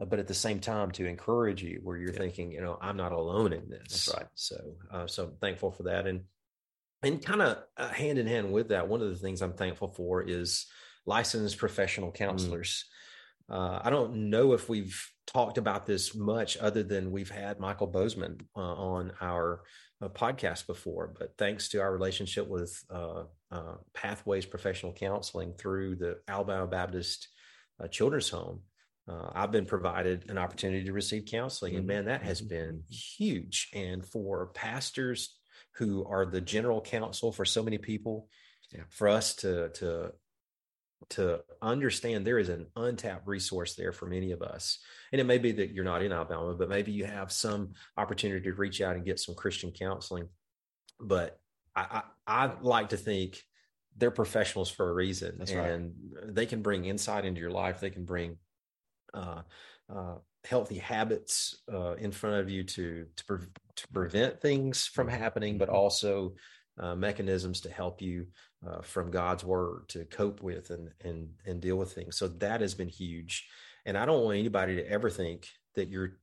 Uh, 0.00 0.04
But 0.06 0.18
at 0.18 0.26
the 0.26 0.34
same 0.34 0.60
time, 0.60 0.90
to 0.92 1.06
encourage 1.06 1.62
you, 1.62 1.80
where 1.82 1.96
you're 1.96 2.12
Yeah. 2.12 2.18
thinking, 2.18 2.52
you 2.52 2.60
know, 2.60 2.78
I'm 2.80 2.96
not 2.96 3.12
alone 3.12 3.52
in 3.52 3.68
this. 3.68 4.06
That's 4.06 4.16
right. 4.16 4.28
So, 4.34 4.76
uh, 4.90 5.06
so 5.06 5.24
I'm 5.26 5.36
thankful 5.36 5.70
for 5.70 5.84
that, 5.84 6.06
and 6.06 6.24
and 7.02 7.24
kind 7.24 7.40
of 7.40 7.64
uh, 7.78 7.88
hand 7.88 8.18
in 8.18 8.26
hand 8.26 8.52
with 8.52 8.68
that, 8.68 8.86
one 8.86 9.00
of 9.00 9.08
the 9.08 9.16
things 9.16 9.40
I'm 9.40 9.54
thankful 9.54 9.88
for 9.88 10.22
is 10.22 10.66
licensed 11.06 11.56
professional 11.56 12.12
counselors. 12.12 12.84
Uh, 13.48 13.80
I 13.82 13.88
don't 13.88 14.28
know 14.28 14.52
if 14.52 14.68
we've 14.68 14.94
talked 15.26 15.56
about 15.56 15.86
this 15.86 16.14
much 16.14 16.58
other 16.58 16.82
than 16.82 17.10
we've 17.10 17.30
had 17.30 17.58
Michael 17.58 17.86
Bozeman 17.86 18.38
uh, 18.54 18.60
on 18.60 19.12
our 19.22 19.62
uh, 20.02 20.08
podcast 20.10 20.66
before, 20.66 21.14
but 21.18 21.32
thanks 21.38 21.68
to 21.70 21.80
our 21.80 21.90
relationship 21.90 22.46
with 22.46 22.78
uh, 22.90 23.24
uh, 23.50 23.76
Pathways 23.94 24.44
Professional 24.44 24.92
Counseling 24.92 25.54
through 25.54 25.96
the 25.96 26.18
Alabama 26.28 26.66
Baptist 26.66 27.28
uh, 27.82 27.88
Children's 27.88 28.28
Home, 28.28 28.60
uh, 29.10 29.30
I've 29.34 29.50
been 29.50 29.66
provided 29.66 30.30
an 30.30 30.38
opportunity 30.38 30.84
to 30.84 30.92
receive 30.92 31.24
counseling. 31.24 31.74
And 31.74 31.84
Mhm. 31.84 31.88
man, 31.88 32.04
that 32.06 32.22
has 32.22 32.40
been 32.40 32.84
huge. 32.88 33.68
And 33.74 34.06
for 34.06 34.46
pastors 34.48 35.36
who 35.76 36.04
are 36.04 36.24
the 36.26 36.40
general 36.40 36.80
counsel 36.80 37.32
for 37.32 37.44
so 37.44 37.62
many 37.62 37.78
people, 37.78 38.28
Yeah. 38.70 38.84
for 38.88 39.08
us 39.08 39.34
to 39.36 39.70
to 39.70 40.14
to 41.08 41.42
understand 41.62 42.26
there 42.26 42.38
is 42.38 42.50
an 42.50 42.66
untapped 42.76 43.26
resource 43.26 43.74
there 43.74 43.90
for 43.90 44.04
many 44.06 44.32
of 44.32 44.42
us. 44.42 44.78
And 45.10 45.20
it 45.20 45.24
may 45.24 45.38
be 45.38 45.50
that 45.52 45.70
you're 45.70 45.82
not 45.82 46.02
in 46.02 46.12
Alabama, 46.12 46.54
but 46.54 46.68
maybe 46.68 46.92
you 46.92 47.06
have 47.06 47.32
some 47.32 47.72
opportunity 47.96 48.44
to 48.44 48.52
reach 48.52 48.82
out 48.82 48.96
and 48.96 49.04
get 49.04 49.18
some 49.18 49.34
Christian 49.34 49.72
counseling. 49.72 50.28
But 51.00 51.40
I, 51.74 52.02
I, 52.26 52.44
I 52.46 52.60
like 52.60 52.90
to 52.90 52.98
think 52.98 53.42
they're 53.96 54.10
professionals 54.10 54.70
for 54.70 54.90
a 54.90 54.94
reason, 54.94 55.38
That's 55.38 55.54
right. 55.54 55.70
and 55.70 55.94
they 56.24 56.44
can 56.44 56.60
bring 56.60 56.84
insight 56.84 57.24
into 57.24 57.40
your 57.40 57.50
life. 57.50 57.80
They 57.80 57.90
can 57.90 58.04
bring 58.04 58.38
uh, 59.14 59.42
uh, 59.94 60.14
healthy 60.44 60.78
habits 60.78 61.62
uh, 61.72 61.94
in 61.94 62.10
front 62.10 62.36
of 62.36 62.50
you 62.50 62.64
to 62.64 63.06
to, 63.16 63.24
pre- 63.24 63.46
to 63.76 63.88
prevent 63.88 64.40
things 64.40 64.86
from 64.86 65.08
happening, 65.08 65.58
but 65.58 65.68
also 65.68 66.34
uh, 66.78 66.94
mechanisms 66.94 67.60
to 67.60 67.70
help 67.70 68.00
you 68.00 68.26
uh, 68.66 68.80
from 68.80 69.10
God's 69.10 69.44
word 69.44 69.88
to 69.88 70.04
cope 70.06 70.42
with 70.42 70.70
and 70.70 70.90
and 71.04 71.28
and 71.46 71.60
deal 71.60 71.76
with 71.76 71.92
things. 71.92 72.16
So 72.16 72.28
that 72.28 72.60
has 72.60 72.74
been 72.74 72.88
huge, 72.88 73.46
and 73.84 73.98
I 73.98 74.06
don't 74.06 74.24
want 74.24 74.38
anybody 74.38 74.76
to 74.76 74.88
ever 74.88 75.10
think 75.10 75.46
that 75.74 75.88
you're 75.88 76.18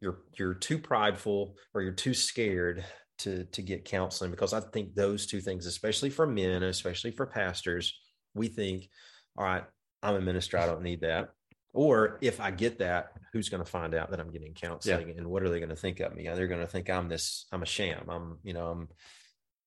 you're 0.00 0.18
you're 0.38 0.54
too 0.54 0.78
prideful 0.78 1.56
or 1.74 1.82
you're 1.82 1.92
too 1.92 2.14
scared 2.14 2.84
to 3.18 3.44
to 3.44 3.62
get 3.62 3.84
counseling 3.84 4.30
because 4.30 4.52
I 4.52 4.60
think 4.60 4.94
those 4.94 5.26
two 5.26 5.40
things, 5.40 5.66
especially 5.66 6.10
for 6.10 6.26
men, 6.26 6.62
especially 6.62 7.12
for 7.12 7.26
pastors, 7.26 7.98
we 8.34 8.48
think, 8.48 8.88
all 9.36 9.44
right, 9.44 9.64
I'm 10.02 10.16
a 10.16 10.20
minister, 10.20 10.58
I 10.58 10.66
don't 10.66 10.82
need 10.82 11.02
that. 11.02 11.33
Or 11.74 12.18
if 12.20 12.40
I 12.40 12.52
get 12.52 12.78
that, 12.78 13.12
who's 13.32 13.48
going 13.48 13.62
to 13.62 13.70
find 13.70 13.94
out 13.94 14.10
that 14.12 14.20
I'm 14.20 14.30
getting 14.30 14.54
counseling, 14.54 15.12
and 15.18 15.26
what 15.26 15.42
are 15.42 15.50
they 15.50 15.58
going 15.58 15.70
to 15.70 15.76
think 15.76 15.98
of 15.98 16.14
me? 16.14 16.22
They're 16.32 16.46
going 16.46 16.60
to 16.60 16.68
think 16.68 16.88
I'm 16.88 17.08
this, 17.08 17.46
I'm 17.50 17.64
a 17.64 17.66
sham. 17.66 18.08
I'm, 18.08 18.38
you 18.44 18.54
know, 18.54 18.68
I'm, 18.68 18.88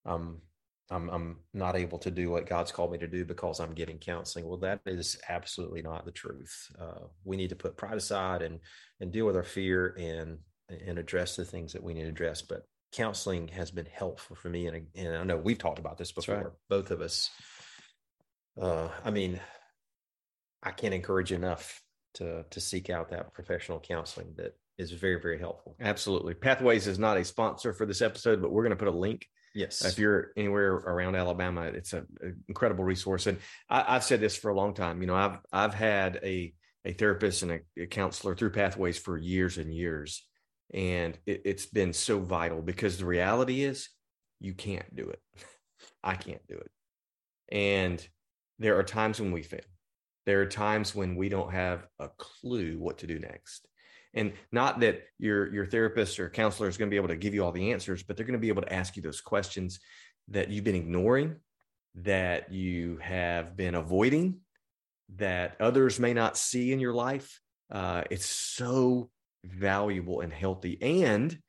I'm, 0.05 0.41
I'm, 0.89 1.09
I'm 1.09 1.35
not 1.53 1.75
able 1.75 1.99
to 1.99 2.09
do 2.09 2.29
what 2.29 2.47
God's 2.47 2.71
called 2.71 2.93
me 2.93 2.97
to 2.99 3.07
do 3.07 3.25
because 3.25 3.59
I'm 3.59 3.73
getting 3.73 3.97
counseling. 3.97 4.47
Well, 4.47 4.59
that 4.59 4.79
is 4.85 5.17
absolutely 5.27 5.81
not 5.81 6.05
the 6.05 6.13
truth. 6.13 6.71
Uh, 6.79 7.07
we 7.25 7.35
need 7.35 7.49
to 7.49 7.57
put 7.57 7.75
pride 7.75 7.97
aside 7.97 8.41
and 8.41 8.59
and 9.01 9.11
deal 9.11 9.25
with 9.25 9.35
our 9.35 9.43
fear 9.43 9.93
and 9.99 10.37
and 10.69 10.97
address 10.97 11.35
the 11.35 11.43
things 11.43 11.73
that 11.73 11.83
we 11.83 11.93
need 11.93 12.03
to 12.03 12.09
address. 12.09 12.41
But 12.41 12.63
counseling 12.93 13.49
has 13.49 13.69
been 13.69 13.85
helpful 13.85 14.37
for 14.37 14.47
me, 14.49 14.67
and 14.67 14.87
and 14.95 15.17
I 15.17 15.23
know 15.25 15.35
we've 15.35 15.57
talked 15.57 15.79
about 15.79 15.97
this 15.97 16.13
That's 16.13 16.29
right. 16.29 16.37
before, 16.37 16.55
both 16.69 16.91
of 16.91 17.01
us. 17.01 17.29
Uh, 18.59 18.87
I 19.03 19.11
mean, 19.11 19.41
I 20.63 20.71
can't 20.71 20.93
encourage 20.93 21.33
enough 21.33 21.81
to 22.17 22.43
to 22.49 22.59
seek 22.59 22.89
out 22.89 23.09
that 23.09 23.33
professional 23.33 23.79
counseling 23.79 24.33
that 24.37 24.55
is 24.77 24.91
very 24.91 25.19
very 25.19 25.39
helpful. 25.39 25.75
Absolutely. 25.79 26.33
Pathways 26.33 26.87
is 26.87 26.99
not 26.99 27.17
a 27.17 27.23
sponsor 27.23 27.73
for 27.73 27.85
this 27.85 28.01
episode, 28.01 28.41
but 28.41 28.51
we're 28.51 28.63
going 28.63 28.71
to 28.71 28.75
put 28.75 28.87
a 28.87 28.91
link 28.91 29.27
Yes, 29.57 29.83
if 29.83 29.97
you're 29.97 30.33
anywhere 30.37 30.73
around 30.73 31.15
Alabama, 31.15 31.63
it's 31.63 31.93
an 31.93 32.05
incredible 32.47 32.83
resource. 32.83 33.25
And 33.25 33.39
I, 33.67 33.95
I've 33.95 34.03
said 34.03 34.19
this 34.19 34.37
for 34.37 34.51
a 34.51 34.53
long 34.53 34.75
time. 34.75 35.01
You 35.01 35.07
know, 35.07 35.15
I've 35.15 35.39
I've 35.51 35.73
had 35.73 36.19
a 36.23 36.53
a 36.85 36.93
therapist 36.93 37.41
and 37.41 37.51
a, 37.53 37.59
a 37.81 37.87
counselor 37.87 38.35
through 38.35 38.51
Pathways 38.51 38.99
for 38.99 39.17
years 39.17 39.57
and 39.57 39.73
years, 39.73 40.23
and 40.75 41.17
it, 41.25 41.41
it's 41.43 41.65
been 41.65 41.91
so 41.91 42.19
vital 42.19 42.61
because 42.61 42.99
the 42.99 43.05
reality 43.05 43.63
is 43.63 43.89
you 44.39 44.53
can't 44.53 44.95
do 44.95 45.09
it. 45.09 45.19
I 46.03 46.13
can't 46.13 46.45
do 46.47 46.55
it, 46.55 46.71
and 47.51 48.07
there 48.59 48.77
are 48.77 48.83
times 48.83 49.19
when 49.19 49.31
we 49.31 49.41
fail. 49.41 49.61
There 50.27 50.41
are 50.41 50.45
times 50.45 50.93
when 50.93 51.15
we 51.15 51.29
don't 51.29 51.53
have 51.53 51.87
a 51.99 52.09
clue 52.09 52.77
what 52.77 52.97
to 52.97 53.07
do 53.07 53.17
next. 53.17 53.65
And 54.13 54.33
not 54.51 54.81
that 54.81 55.03
your 55.17 55.51
your 55.53 55.65
therapist 55.65 56.19
or 56.19 56.29
counselor 56.29 56.67
is 56.67 56.75
going 56.75 56.89
to 56.89 56.93
be 56.93 56.97
able 56.97 57.07
to 57.07 57.15
give 57.15 57.33
you 57.33 57.45
all 57.45 57.53
the 57.53 57.71
answers, 57.71 58.03
but 58.03 58.17
they're 58.17 58.25
going 58.25 58.33
to 58.33 58.39
be 58.39 58.49
able 58.49 58.63
to 58.63 58.73
ask 58.73 58.97
you 58.97 59.01
those 59.01 59.21
questions 59.21 59.79
that 60.27 60.49
you've 60.49 60.65
been 60.65 60.75
ignoring, 60.75 61.37
that 61.95 62.51
you 62.51 62.97
have 63.01 63.55
been 63.55 63.73
avoiding, 63.73 64.41
that 65.15 65.55
others 65.61 65.97
may 65.97 66.13
not 66.13 66.37
see 66.37 66.73
in 66.73 66.81
your 66.81 66.93
life. 66.93 67.39
Uh, 67.71 68.03
it's 68.11 68.25
so 68.25 69.09
valuable 69.45 70.19
and 70.19 70.33
healthy, 70.33 70.77
and 70.81 71.39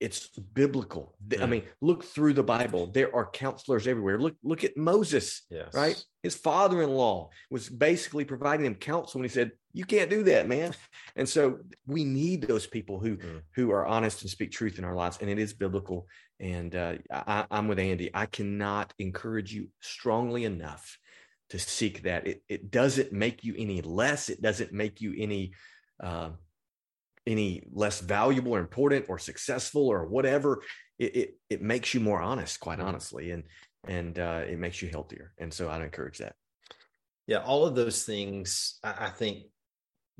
it's 0.00 0.28
biblical. 0.54 1.16
I 1.32 1.34
Mm. 1.36 1.48
mean, 1.48 1.62
look 1.80 2.04
through 2.04 2.34
the 2.34 2.42
Bible. 2.42 2.86
There 2.86 3.14
are 3.14 3.28
counselors 3.30 3.86
everywhere. 3.86 4.18
Look, 4.18 4.36
look 4.42 4.62
at 4.62 4.76
Moses 4.76 5.42
yes, 5.50 5.74
right? 5.74 6.02
His 6.22 6.36
father-in-law 6.36 7.30
was 7.50 7.68
basically 7.68 8.24
providing 8.24 8.66
him 8.66 8.76
counsel 8.76 9.18
when 9.18 9.28
he 9.28 9.32
said, 9.34 9.52
"You 9.72 9.84
can't 9.84 10.10
do 10.10 10.22
that, 10.24 10.46
man." 10.48 10.74
And 11.16 11.28
so 11.28 11.58
we 11.86 12.04
need 12.04 12.42
those 12.42 12.66
people 12.66 13.00
who 13.00 13.16
Mm. 13.16 13.42
who 13.56 13.70
are 13.72 13.86
honest 13.86 14.22
and 14.22 14.30
speak 14.30 14.52
truth 14.52 14.78
in 14.78 14.84
our 14.84 14.94
lives, 14.94 15.18
and 15.20 15.28
it 15.28 15.38
is 15.38 15.52
biblical. 15.52 16.06
And 16.40 16.74
uh, 16.76 16.98
I, 17.10 17.46
I'm 17.50 17.66
with 17.66 17.80
Andy. 17.80 18.10
I 18.14 18.26
cannot 18.26 18.94
encourage 18.98 19.52
you 19.52 19.68
strongly 19.80 20.44
enough 20.44 20.96
to 21.50 21.58
seek 21.58 22.02
that. 22.02 22.26
It 22.26 22.42
it 22.48 22.70
doesn't 22.70 23.10
make 23.12 23.42
you 23.42 23.54
any 23.58 23.82
less. 23.82 24.28
It 24.28 24.40
doesn't 24.40 24.72
make 24.72 25.00
you 25.00 25.14
any. 25.18 25.54
Uh, 26.00 26.30
any 27.28 27.62
less 27.72 28.00
valuable 28.00 28.52
or 28.56 28.60
important 28.60 29.06
or 29.08 29.18
successful 29.18 29.86
or 29.88 30.06
whatever 30.06 30.62
it, 30.98 31.16
it 31.16 31.28
it 31.54 31.62
makes 31.62 31.94
you 31.94 32.00
more 32.00 32.20
honest 32.20 32.58
quite 32.60 32.80
Mhm. 32.80 32.88
honestly 32.88 33.30
and 33.34 33.44
and 33.86 34.18
uh, 34.18 34.42
it 34.52 34.58
makes 34.58 34.82
you 34.82 34.88
healthier. 34.88 35.32
And 35.38 35.52
so 35.54 35.70
I'd 35.70 35.82
encourage 35.82 36.18
that. 36.18 36.34
yeah 37.26 37.42
all 37.50 37.64
of 37.66 37.74
those 37.74 38.04
things 38.04 38.78
i, 38.82 39.06
I 39.06 39.10
think 39.10 39.36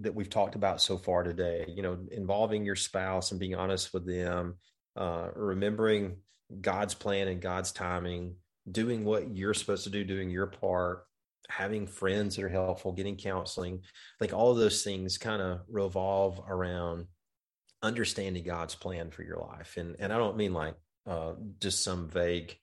that 0.01 0.15
we've 0.15 0.31
talked 0.31 0.55
about 0.55 0.81
so 0.81 0.97
far 0.97 1.25
today, 1.25 1.65
you 1.77 1.83
know, 1.83 1.99
involving 2.13 2.65
your 2.65 2.77
spouse 2.77 3.33
and 3.33 3.41
being 3.41 3.57
honest 3.57 3.93
with 3.93 4.07
them, 4.07 4.57
uh, 4.97 5.29
remembering 5.35 6.19
God's 6.61 6.95
plan 6.95 7.27
and 7.27 7.41
God's 7.43 7.73
timing, 7.73 8.37
doing 8.71 9.05
what 9.05 9.35
you're 9.37 9.55
supposed 9.55 9.83
to 9.85 9.91
do, 9.91 10.05
doing 10.05 10.31
your 10.31 10.47
part, 10.47 11.08
having 11.49 11.87
friends 11.87 12.37
that 12.37 12.45
are 12.45 12.49
helpful, 12.49 12.93
getting 12.93 13.17
counseling. 13.17 13.83
Think 14.19 14.33
all 14.33 14.51
of 14.51 14.59
those 14.59 14.83
things 14.83 15.19
kind 15.19 15.43
of 15.43 15.61
revolve 15.69 16.41
around 16.49 17.07
understanding 17.83 18.45
God's 18.45 18.75
plan 18.75 19.11
for 19.11 19.23
your 19.23 19.39
life. 19.39 19.77
And 19.77 19.97
and 19.99 20.13
I 20.13 20.19
don't 20.19 20.37
mean 20.37 20.53
like 20.53 20.75
uh, 21.07 21.35
just 21.61 21.83
some 21.83 22.09
vague 22.09 22.57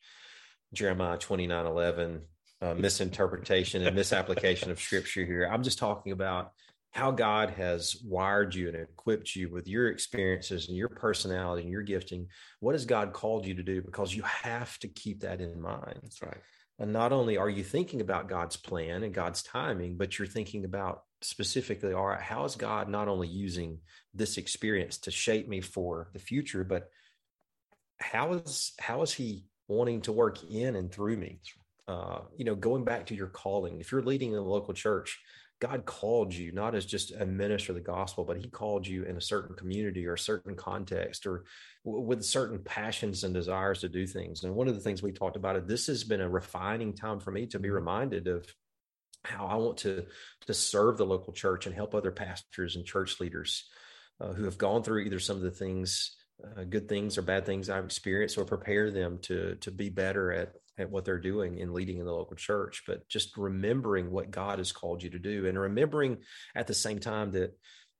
Jeremiah 0.74 1.18
29 1.18 1.66
11 1.66 2.22
uh, 2.62 2.74
misinterpretation 2.74 3.86
and 3.86 3.96
misapplication 3.96 4.72
of 4.72 4.80
scripture 4.80 5.26
here. 5.26 5.50
I'm 5.52 5.64
just 5.64 5.80
talking 5.80 6.12
about 6.12 6.52
how 6.92 7.12
God 7.12 7.50
has 7.52 7.98
wired 8.06 8.56
you 8.56 8.70
and 8.70 8.78
equipped 8.78 9.36
you 9.36 9.50
with 9.50 9.68
your 9.68 9.90
experiences 9.90 10.70
and 10.70 10.78
your 10.78 10.88
personality 10.88 11.64
and 11.64 11.72
your 11.72 11.82
gifting. 11.82 12.28
What 12.62 12.74
has 12.74 12.86
God 12.86 13.12
called 13.12 13.46
you 13.46 13.54
to 13.56 13.64
do? 13.64 13.82
Because 13.82 14.16
you 14.16 14.24
have 14.24 14.80
to 14.80 14.88
keep 14.88 15.20
that 15.22 15.42
in 15.42 15.60
mind. 15.60 16.00
That's 16.02 16.22
right. 16.22 16.38
And 16.78 16.92
not 16.92 17.14
only 17.14 17.38
are 17.38 17.50
you 17.50 17.64
thinking 17.64 18.02
about 18.02 18.28
God's 18.28 18.58
plan 18.58 19.04
and 19.04 19.14
God's 19.14 19.42
timing, 19.42 19.96
but 19.98 20.20
you're 20.20 20.28
thinking 20.28 20.66
about 20.66 21.04
specifically, 21.22 21.94
all 21.94 22.08
right, 22.08 22.22
how 22.22 22.44
is 22.44 22.56
God 22.56 22.90
not 22.90 23.08
only 23.08 23.28
using 23.28 23.80
this 24.14 24.38
experience 24.38 24.98
to 25.00 25.12
shape 25.12 25.48
me 25.48 25.62
for 25.62 26.10
the 26.14 26.20
future, 26.20 26.64
but 26.64 26.90
how 28.00 28.34
is 28.34 28.74
how 28.80 29.02
is 29.04 29.14
He 29.14 29.46
wanting 29.68 30.02
to 30.02 30.12
work 30.12 30.44
in 30.44 30.76
and 30.76 30.92
through 30.92 31.18
me? 31.18 31.40
Uh, 31.88 32.20
you 32.36 32.44
know, 32.44 32.56
going 32.56 32.84
back 32.84 33.06
to 33.06 33.16
your 33.16 33.28
calling, 33.28 33.80
if 33.80 33.92
you're 33.92 34.02
leading 34.02 34.34
in 34.34 34.38
a 34.38 34.42
local 34.42 34.74
church, 34.74 35.20
God 35.62 35.86
called 35.86 36.34
you 36.34 36.52
not 36.52 36.76
as 36.76 36.86
just 36.86 37.12
a 37.14 37.26
minister 37.26 37.72
of 37.72 37.78
the 37.78 37.82
gospel, 37.82 38.26
but 38.26 38.38
He 38.38 38.50
called 38.50 38.86
you 38.86 39.04
in 39.04 39.16
a 39.16 39.22
certain 39.22 39.56
community 39.56 40.06
or 40.06 40.14
a 40.14 40.20
certain 40.20 40.56
context 40.56 41.26
or 41.26 41.46
w- 41.86 42.06
with 42.06 42.26
certain 42.26 42.60
passions 42.60 43.24
and 43.24 43.34
desires 43.34 43.82
to 43.82 43.90
do 43.90 44.06
things. 44.06 44.44
And 44.44 44.56
one 44.56 44.68
of 44.68 44.76
the 44.76 44.82
things 44.82 45.02
we 45.02 45.12
talked 45.12 45.38
about 45.38 45.56
it, 45.56 45.68
this 45.68 45.88
has 45.88 46.04
been 46.04 46.22
a 46.22 46.30
refining 46.30 46.94
time 46.94 47.20
for 47.20 47.32
me 47.32 47.46
to 47.48 47.60
be 47.60 47.70
mm-hmm. 47.70 47.76
reminded 47.76 48.28
of 48.28 48.46
how 49.24 49.48
I 49.48 49.56
want 49.56 49.78
to 49.78 50.06
to 50.46 50.54
serve 50.54 50.98
the 50.98 51.06
local 51.06 51.34
church 51.34 51.66
and 51.66 51.76
help 51.76 51.96
other 51.96 52.12
pastors 52.12 52.76
and 52.76 52.86
church 52.86 53.20
leaders 53.20 53.68
uh, 54.20 54.34
who 54.34 54.44
have 54.44 54.58
gone 54.58 54.84
through 54.84 55.00
either 55.00 55.20
some 55.20 55.38
of 55.38 55.42
the 55.42 55.52
things, 55.52 56.16
uh, 56.44 56.64
good 56.64 56.88
things 56.88 57.18
or 57.18 57.22
bad 57.22 57.46
things 57.46 57.70
I've 57.70 57.86
experienced, 57.86 58.38
or 58.38 58.46
prepare 58.46 58.92
them 58.92 59.20
to 59.24 59.56
to 59.56 59.72
be 59.72 59.90
better 59.90 60.32
at 60.32 60.54
at 60.78 60.90
what 60.90 61.06
they're 61.06 61.20
doing 61.20 61.58
in 61.58 61.74
leading 61.74 61.98
in 61.98 62.06
the 62.06 62.12
local 62.12 62.36
church, 62.36 62.84
but 62.86 63.08
just 63.08 63.38
remembering 63.38 64.12
what 64.12 64.32
God 64.32 64.60
has 64.60 64.72
called 64.72 65.02
you 65.02 65.10
to 65.12 65.20
do 65.20 65.48
and 65.48 65.58
remembering 65.58 66.18
at 66.56 66.68
the 66.68 66.74
same 66.74 67.00
time 67.00 67.32
that, 67.32 67.58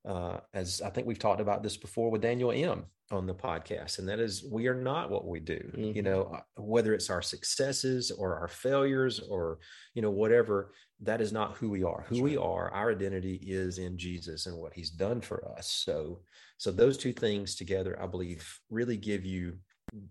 uh, 0.08 0.38
as 0.54 0.82
I 0.82 0.90
think 0.90 1.08
we've 1.08 1.20
talked 1.20 1.42
about 1.42 1.64
this 1.64 1.78
before 1.78 2.12
with 2.12 2.22
Daniel 2.22 2.52
M 2.52 2.86
on 3.12 3.28
the 3.28 3.34
podcast, 3.34 4.00
and 4.00 4.10
that 4.10 4.20
is 4.20 4.46
we 4.52 4.68
are 4.68 4.76
not 4.76 5.10
what 5.10 5.28
we 5.28 5.40
do, 5.40 5.60
mm-hmm. 5.60 5.96
you 5.96 6.02
know, 6.02 6.24
uh, 6.36 6.62
whether 6.62 6.94
it's 6.94 7.10
our 7.10 7.22
successes 7.22 8.12
or 8.12 8.38
our 8.40 8.48
failures 8.48 9.20
or, 9.20 9.60
you 9.94 10.02
know, 10.02 10.12
whatever, 10.12 10.74
that 11.02 11.22
is 11.22 11.32
not 11.32 11.56
who 11.58 11.70
we 11.70 11.84
are. 11.84 12.06
Who 12.10 12.22
we 12.22 12.38
are, 12.38 12.72
our 12.72 12.92
identity 12.92 13.40
is 13.46 13.78
in 13.78 13.98
Jesus 13.98 14.48
and 14.48 14.58
what 14.58 14.74
he's 14.74 14.90
done 14.90 15.22
for 15.22 15.48
us. 15.58 15.68
So, 15.86 16.22
so 16.58 16.72
those 16.72 16.98
two 16.98 17.14
things 17.14 17.56
together, 17.56 17.98
I 18.02 18.08
believe, 18.08 18.60
really 18.70 18.98
give 18.98 19.26
you 19.26 19.58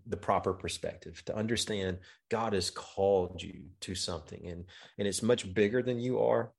the 0.07 0.17
proper 0.17 0.53
perspective 0.53 1.21
to 1.25 1.35
understand 1.35 1.97
God 2.29 2.53
has 2.53 2.69
called 2.69 3.41
you 3.41 3.65
to 3.81 3.95
something 3.95 4.47
and 4.47 4.65
and 4.97 5.07
it's 5.07 5.21
much 5.21 5.53
bigger 5.53 5.81
than 5.81 5.99
you 5.99 6.19
are 6.19 6.51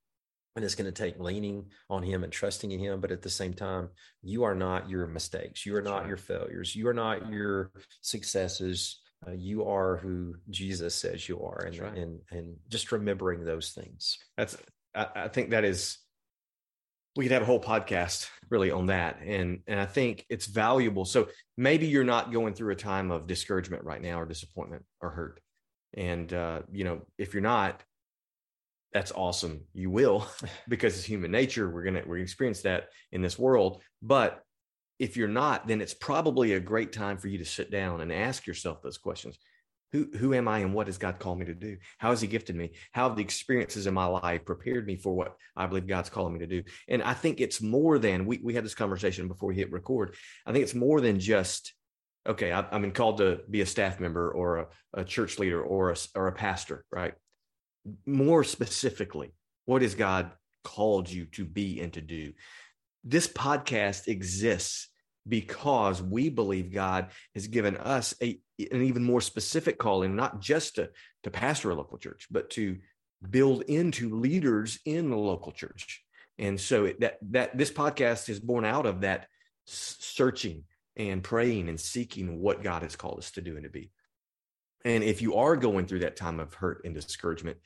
and 0.55 0.65
it's 0.65 0.75
going 0.75 0.91
to 0.91 1.03
take 1.03 1.21
leaning 1.21 1.67
on 1.91 2.03
him 2.03 2.25
and 2.25 2.33
trusting 2.33 2.73
in 2.73 2.81
him 2.81 3.01
but 3.01 3.11
at 3.11 3.23
the 3.23 3.31
same 3.31 3.53
time 3.53 3.91
you 4.23 4.43
are 4.43 4.55
not 4.55 4.91
your 4.91 5.07
mistakes. 5.07 5.65
You 5.65 5.77
are 5.77 5.83
not 5.83 6.09
your 6.09 6.17
failures. 6.17 6.75
You 6.75 6.89
are 6.89 6.95
not 6.95 7.31
your 7.31 7.71
successes. 8.01 9.01
Uh, 9.27 9.33
you 9.33 9.65
are 9.65 9.97
who 9.97 10.35
Jesus 10.51 10.95
says 10.95 11.29
you 11.29 11.41
are 11.41 11.65
and 11.65 11.79
right. 11.79 11.97
and 11.97 12.21
and 12.31 12.57
just 12.69 12.93
remembering 12.93 13.45
those 13.45 13.71
things. 13.71 14.19
That's 14.37 14.57
I, 14.95 15.07
I 15.15 15.29
think 15.29 15.51
that 15.51 15.65
is 15.65 15.99
we 17.15 17.25
could 17.25 17.33
have 17.33 17.43
a 17.43 17.47
whole 17.47 17.63
podcast 17.63 18.29
really 18.51 18.71
on 18.71 18.87
that. 18.87 19.21
And 19.23 19.61
and 19.67 19.79
i 19.81 19.87
think 19.87 20.25
it's 20.29 20.47
valuable. 20.47 21.05
So 21.05 21.29
maybe 21.57 21.87
you're 21.87 22.05
not 22.05 22.33
going 22.33 22.55
through 22.55 22.73
a 22.73 22.77
time 22.77 23.11
of 23.11 23.27
discouragement 23.27 23.85
right 23.85 24.01
now 24.01 24.21
or 24.21 24.27
disappointment 24.27 24.85
or 25.01 25.11
hurt. 25.11 25.41
And 25.95 26.33
uh, 26.33 26.63
you 26.71 26.85
know 26.85 27.03
if 27.19 27.35
you're 27.35 27.43
not 27.43 27.83
that's 28.93 29.13
awesome. 29.13 29.65
You 29.75 29.91
will 29.91 30.27
because 30.69 30.97
it's 30.97 31.05
human 31.05 31.31
nature. 31.31 31.69
We're 31.69 31.85
gonna 31.85 32.03
we're 32.07 32.17
gonna 32.17 32.23
experience 32.23 32.63
that 32.63 32.89
in 33.13 33.23
this 33.23 33.39
world. 33.39 33.83
But 34.03 34.43
if 34.99 35.17
you're 35.17 35.29
not 35.29 35.67
then 35.67 35.81
it's 35.81 35.95
probably 35.95 36.55
a 36.55 36.61
great 36.61 36.93
time 36.93 37.19
for 37.19 37.29
you 37.29 37.39
to 37.39 37.45
sit 37.45 37.71
down 37.71 38.01
and 38.01 38.13
ask 38.13 38.47
yourself 38.47 38.81
those 38.81 38.97
questions 38.97 39.39
who, 39.93 40.09
who 40.17 40.35
am 40.35 40.49
I 40.49 40.59
and 40.59 40.75
what 40.75 40.89
has 40.89 40.99
God 40.99 41.19
called 41.19 41.39
me 41.39 41.47
to 41.47 41.55
do? 41.55 41.77
How 41.99 42.11
has 42.11 42.21
He 42.21 42.27
gifted 42.27 42.57
me? 42.57 42.73
How 42.93 43.09
have 43.09 43.17
the 43.17 43.23
experiences 43.23 43.87
in 43.87 43.95
my 43.95 44.07
life 44.07 44.45
prepared 44.45 44.87
me 44.87 44.97
for 44.97 45.15
what 45.15 45.37
I 45.57 45.67
believe 45.67 45.87
God's 45.87 46.11
calling 46.11 46.35
me 46.35 46.41
to 46.41 46.47
do? 46.47 46.63
And 46.89 47.03
I 47.03 47.15
think 47.15 47.41
it's 47.41 47.63
more 47.63 47.99
than 47.99 48.27
we, 48.27 48.41
we 48.43 48.55
had 48.55 48.65
this 48.65 48.75
conversation 48.75 49.29
before 49.29 49.49
we 49.49 49.57
hit 49.57 49.73
record. 49.73 50.15
I 50.45 50.53
think 50.53 50.65
it's 50.65 50.75
more 50.75 51.01
than 51.01 51.21
just, 51.21 51.73
okay, 52.27 52.53
I, 52.53 52.65
I'm 52.73 52.91
called 52.93 53.19
to 53.19 53.41
be 53.49 53.61
a 53.61 53.67
staff 53.67 54.01
member 54.01 54.31
or 54.31 54.57
a, 54.59 54.67
a 54.95 55.05
church 55.05 55.39
leader 55.39 55.63
or 55.63 55.93
a, 55.93 55.97
or 56.15 56.29
a 56.29 56.33
pastor, 56.33 56.85
right? 56.91 57.15
More 58.05 58.43
specifically, 58.43 59.33
what 59.67 59.83
has 59.83 59.95
God 59.95 60.33
called 60.65 61.09
you 61.09 61.27
to 61.27 61.45
be 61.45 61.81
and 61.81 61.93
to 61.93 62.01
do? 62.01 62.33
This 63.05 63.29
podcast 63.29 64.09
exists 64.09 64.89
because 65.29 66.03
we 66.03 66.29
believe 66.29 66.73
God 66.73 67.11
has 67.35 67.47
given 67.47 67.77
us 67.77 68.15
a, 68.23 68.41
an 68.59 68.83
even 68.83 69.05
more 69.05 69.21
specific 69.21 69.79
calling, 69.79 70.17
not 70.17 70.41
just 70.41 70.77
to, 70.77 70.91
to 71.23 71.31
pastor 71.31 71.71
a 71.71 71.75
local 71.75 71.99
church, 71.99 72.27
but 72.31 72.51
to 72.51 72.79
build 73.31 73.63
into 73.63 74.19
leaders 74.19 74.79
in 74.85 75.11
the 75.11 75.17
local 75.17 75.53
church. 75.53 76.03
And 76.39 76.61
so 76.61 76.85
it, 76.87 77.01
that 77.01 77.19
that 77.31 77.57
this 77.57 77.71
podcast 77.71 78.29
is 78.29 78.41
born 78.41 78.65
out 78.65 78.87
of 78.87 79.01
that 79.01 79.27
searching 79.67 80.65
and 80.97 81.23
praying 81.23 81.69
and 81.69 81.81
seeking 81.81 82.41
what 82.41 82.63
God 82.63 82.83
has 82.83 82.97
called 82.97 83.19
us 83.19 83.31
to 83.33 83.41
do 83.41 83.57
and 83.57 83.65
to 83.65 83.71
be. 83.71 83.91
And 84.85 85.03
if 85.03 85.21
you 85.21 85.37
are 85.37 85.57
going 85.57 85.87
through 85.87 86.01
that 86.01 86.17
time 86.17 86.41
of 86.41 86.55
hurt 86.55 86.83
and 86.85 86.95
discouragement, 86.95 87.59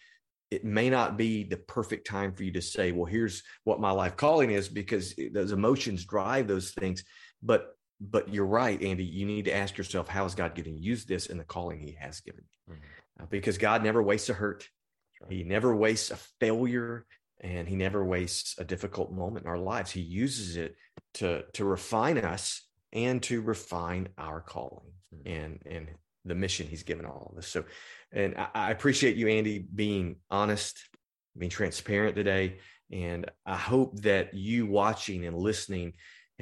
it 0.51 0.65
may 0.65 0.91
not 0.91 1.17
be 1.17 1.45
the 1.45 1.57
perfect 1.57 2.07
time 2.07 2.33
for 2.33 2.43
you 2.43 2.53
to 2.53 2.63
say, 2.63 2.93
well, 2.93 3.05
here's 3.05 3.43
what 3.65 3.81
my 3.81 3.91
life 3.91 4.17
calling 4.17 4.51
is, 4.51 4.69
because 4.69 5.15
those 5.33 5.53
emotions 5.53 6.05
drive 6.05 6.49
those 6.49 6.71
things. 6.71 7.05
But 7.43 7.77
but 8.01 8.33
you're 8.33 8.47
right, 8.47 8.83
Andy. 8.83 9.05
You 9.05 9.27
need 9.27 9.45
to 9.45 9.55
ask 9.55 9.77
yourself, 9.77 10.09
how 10.09 10.25
is 10.25 10.35
God 10.35 10.55
going 10.55 10.65
to 10.65 10.83
use 10.83 11.05
this 11.05 11.27
in 11.27 11.37
the 11.37 11.45
calling 11.45 11.79
He 11.79 11.97
has 12.01 12.21
given? 12.21 12.45
Mm-hmm. 12.69 13.23
Uh, 13.23 13.27
because 13.29 13.59
God 13.59 13.85
never 13.85 14.03
wastes 14.03 14.31
a 14.31 14.35
hurt. 14.35 14.67
Right. 15.21 15.33
He 15.33 15.45
never 15.45 15.77
wastes 15.77 16.11
a 16.11 16.17
failure, 16.41 17.05
and 17.41 17.69
He 17.69 17.77
never 17.77 18.03
wastes 18.03 18.55
a 18.59 18.65
difficult 18.65 19.13
moment 19.13 19.45
in 19.45 19.51
our 19.51 19.59
lives. 19.59 19.91
He 19.91 20.01
uses 20.01 20.57
it 20.57 20.77
to 21.15 21.45
to 21.53 21.65
refine 21.65 22.17
us 22.19 22.67
and 22.93 23.23
to 23.25 23.43
refine 23.43 24.09
our 24.17 24.41
calling 24.41 24.93
mm-hmm. 25.15 25.29
and 25.29 25.63
and 25.67 25.89
the 26.25 26.35
mission 26.35 26.67
He's 26.67 26.85
given 26.85 27.05
all 27.05 27.31
of 27.33 27.39
us. 27.39 27.49
So, 27.49 27.65
and 28.13 28.35
I, 28.39 28.49
I 28.55 28.71
appreciate 28.71 29.17
you, 29.17 29.29
Andy, 29.29 29.59
being 29.59 30.17
honest, 30.31 30.79
being 31.37 31.51
transparent 31.51 32.17
today, 32.17 32.61
and 32.91 33.31
I 33.45 33.57
hope 33.57 34.01
that 34.01 34.33
you 34.33 34.67
watching 34.67 35.27
and 35.27 35.37
listening 35.37 35.93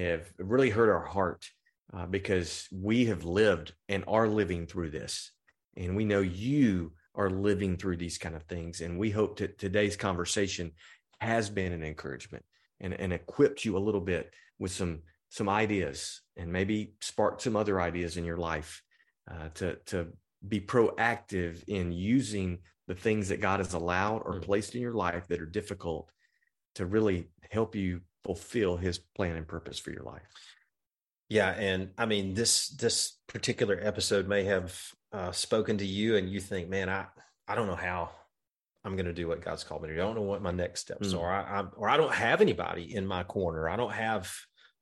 have 0.05 0.31
really 0.39 0.71
hurt 0.71 0.91
our 0.91 1.05
heart 1.05 1.47
uh, 1.93 2.07
because 2.07 2.67
we 2.73 3.07
have 3.07 3.25
lived 3.25 3.73
and 3.89 4.05
are 4.07 4.29
living 4.29 4.67
through 4.67 4.91
this. 4.91 5.33
And 5.77 5.97
we 5.97 6.05
know 6.05 6.21
you 6.21 6.93
are 7.15 7.31
living 7.31 7.77
through 7.77 7.97
these 7.97 8.19
kind 8.19 8.35
of 8.35 8.45
things. 8.45 8.81
And 8.81 8.99
we 8.99 9.11
hope 9.11 9.39
that 9.39 9.59
today's 9.59 9.97
conversation 9.97 10.73
has 11.21 11.51
been 11.51 11.73
an 11.73 11.83
encouragement 11.83 12.45
and, 12.81 12.95
and 12.95 13.13
equipped 13.13 13.65
you 13.65 13.77
a 13.77 13.81
little 13.81 14.01
bit 14.01 14.33
with 14.59 14.73
some 14.73 15.01
some 15.31 15.49
ideas 15.49 16.23
and 16.39 16.51
maybe 16.51 16.95
sparked 17.03 17.43
some 17.43 17.55
other 17.55 17.81
ideas 17.81 18.17
in 18.17 18.25
your 18.25 18.39
life 18.39 18.83
uh, 19.31 19.49
to 19.55 19.77
to 19.87 20.07
be 20.47 20.61
proactive 20.61 21.63
in 21.69 21.93
using 21.93 22.59
the 22.87 22.95
things 22.95 23.29
that 23.29 23.41
God 23.41 23.61
has 23.61 23.75
allowed 23.75 24.23
or 24.25 24.35
mm. 24.35 24.43
placed 24.43 24.75
in 24.75 24.81
your 24.81 24.95
life 24.95 25.27
that 25.29 25.41
are 25.41 25.47
difficult 25.47 26.11
to 26.77 26.87
really 26.87 27.29
help 27.51 27.75
you 27.75 28.01
fulfill 28.29 28.77
his 28.77 28.99
plan 28.99 29.37
and 29.37 29.49
purpose 29.49 29.79
for 29.79 29.91
your 29.91 30.03
life. 30.03 30.21
Yeah, 31.31 31.49
and 31.49 31.91
I 31.97 32.05
mean 32.05 32.35
this 32.35 32.69
this 32.69 33.17
particular 33.27 33.81
episode 33.83 34.29
may 34.29 34.45
have 34.45 34.79
uh, 35.13 35.33
spoken 35.33 35.79
to 35.79 35.87
you, 35.87 36.17
and 36.17 36.29
you 36.29 36.39
think, 36.39 36.69
man, 36.69 36.91
I 36.91 37.07
I 37.47 37.55
don't 37.55 37.67
know 37.67 37.75
how 37.75 38.11
I'm 38.85 38.97
going 38.97 39.07
to 39.07 39.15
do 39.15 39.29
what 39.29 39.41
God's 39.41 39.65
called 39.65 39.83
me 39.83 39.89
to. 39.89 39.95
do. 39.95 40.03
I 40.03 40.05
don't 40.05 40.15
know 40.15 40.21
what 40.23 40.43
my 40.43 40.51
next 40.51 40.81
steps 40.81 41.15
mm. 41.15 41.21
are, 41.21 41.33
I, 41.33 41.61
I, 41.61 41.65
or 41.77 41.89
I 41.89 41.97
don't 41.97 42.13
have 42.13 42.43
anybody 42.43 42.95
in 42.95 43.07
my 43.07 43.23
corner. 43.23 43.67
I 43.67 43.77
don't 43.77 43.93
have 43.93 44.31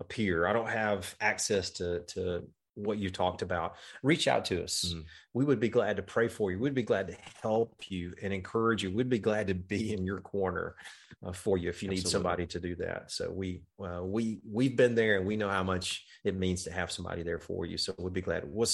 a 0.00 0.04
peer. 0.04 0.46
I 0.48 0.52
don't 0.52 0.68
have 0.68 1.14
access 1.20 1.70
to 1.78 2.00
to 2.14 2.48
what 2.76 2.98
you 2.98 3.10
talked 3.10 3.42
about, 3.42 3.74
reach 4.02 4.28
out 4.28 4.44
to 4.44 4.62
us. 4.62 4.84
Mhm. 4.94 5.04
We 5.32 5.44
would 5.44 5.58
be 5.60 5.68
glad 5.68 5.96
to 5.96 6.02
pray 6.02 6.28
for 6.28 6.50
you. 6.52 6.58
We'd 6.58 6.74
be 6.74 6.82
glad 6.82 7.08
to 7.08 7.14
help 7.42 7.90
you 7.90 8.14
and 8.22 8.32
encourage 8.32 8.82
you. 8.82 8.90
We'd 8.94 9.08
be 9.08 9.18
glad 9.18 9.46
to 9.48 9.54
be 9.54 9.92
in 9.92 10.04
your 10.04 10.20
corner 10.20 10.76
uh, 11.24 11.32
for 11.32 11.56
you 11.58 11.68
if 11.70 11.82
you 11.82 11.88
need 11.88 12.06
somebody 12.06 12.46
to 12.46 12.60
do 12.60 12.74
that. 12.76 13.10
So 13.10 13.30
we 13.30 13.62
uh, 13.82 14.02
we 14.04 14.40
we've 14.48 14.76
been 14.76 14.94
there 14.94 15.16
and 15.16 15.26
we 15.26 15.36
know 15.36 15.48
how 15.48 15.62
much 15.64 16.06
it 16.24 16.36
means 16.36 16.62
to 16.64 16.70
have 16.70 16.92
somebody 16.92 17.22
there 17.22 17.38
for 17.40 17.64
you. 17.64 17.78
So 17.78 17.94
we'd 17.98 18.12
be 18.12 18.20
glad. 18.20 18.44
We'll, 18.46 18.68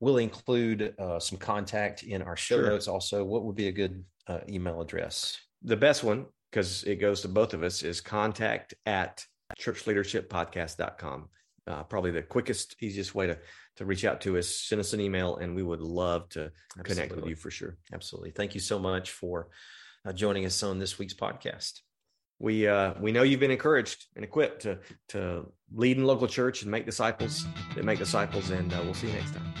we'll 0.00 0.18
include 0.18 0.94
uh, 0.98 1.18
some 1.18 1.38
contact 1.38 2.04
in 2.04 2.22
our 2.22 2.36
show 2.36 2.58
Sure. 2.58 2.66
notes. 2.70 2.86
Also, 2.88 3.24
what 3.24 3.44
would 3.44 3.56
be 3.56 3.68
a 3.68 3.72
good 3.72 4.04
uh, 4.28 4.40
email 4.48 4.80
address? 4.80 5.36
The 5.62 5.76
best 5.76 6.04
one, 6.04 6.26
because 6.52 6.84
it 6.84 6.96
goes 6.96 7.22
to 7.22 7.28
both 7.28 7.52
of 7.54 7.64
us, 7.64 7.82
is 7.82 8.00
contact 8.00 8.74
at 8.86 9.24
churchleadershippodcast.com. 9.58 11.28
Uh, 11.68 11.82
probably 11.84 12.10
the 12.10 12.22
quickest, 12.22 12.76
easiest 12.80 13.14
way 13.14 13.26
to 13.26 13.38
to 13.76 13.84
reach 13.84 14.04
out 14.04 14.20
to 14.22 14.38
us. 14.38 14.48
Send 14.48 14.80
us 14.80 14.92
an 14.92 15.00
email, 15.00 15.36
and 15.36 15.54
we 15.54 15.62
would 15.62 15.80
love 15.80 16.28
to 16.30 16.50
connect 16.82 17.14
with 17.14 17.26
you 17.26 17.36
for 17.36 17.50
sure. 17.50 17.76
Absolutely. 17.92 18.30
Thank 18.30 18.54
you 18.54 18.60
so 18.60 18.78
much 18.78 19.10
for 19.10 19.48
uh, 20.04 20.12
joining 20.12 20.46
us 20.46 20.62
on 20.62 20.78
this 20.78 20.98
week's 20.98 21.14
podcast. 21.14 21.80
We 22.38 22.66
uh, 22.66 22.94
we 23.00 23.12
know 23.12 23.22
you've 23.22 23.40
been 23.40 23.50
encouraged 23.50 24.06
and 24.16 24.24
equipped 24.24 24.62
to 24.62 24.78
to 25.08 25.46
lead 25.72 25.98
in 25.98 26.04
local 26.04 26.26
church 26.26 26.62
and 26.62 26.70
make 26.70 26.86
disciples 26.86 27.44
that 27.74 27.84
make 27.84 27.98
disciples, 27.98 28.50
and 28.50 28.72
uh, 28.72 28.80
we'll 28.84 28.94
see 28.94 29.08
you 29.08 29.12
next 29.12 29.34
time. 29.34 29.52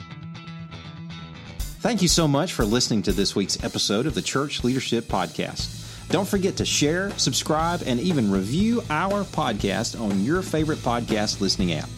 Thank 1.80 2.02
you 2.02 2.08
so 2.08 2.26
much 2.26 2.54
for 2.54 2.64
listening 2.64 3.02
to 3.02 3.12
this 3.12 3.36
week's 3.36 3.62
episode 3.62 4.06
of 4.06 4.14
the 4.14 4.22
Church 4.22 4.64
Leadership 4.64 5.04
Podcast. 5.04 5.87
Don't 6.10 6.26
forget 6.26 6.56
to 6.56 6.64
share, 6.64 7.10
subscribe, 7.18 7.82
and 7.84 8.00
even 8.00 8.30
review 8.30 8.82
our 8.88 9.24
podcast 9.24 10.00
on 10.00 10.24
your 10.24 10.40
favorite 10.40 10.78
podcast 10.78 11.40
listening 11.40 11.72
app. 11.72 11.88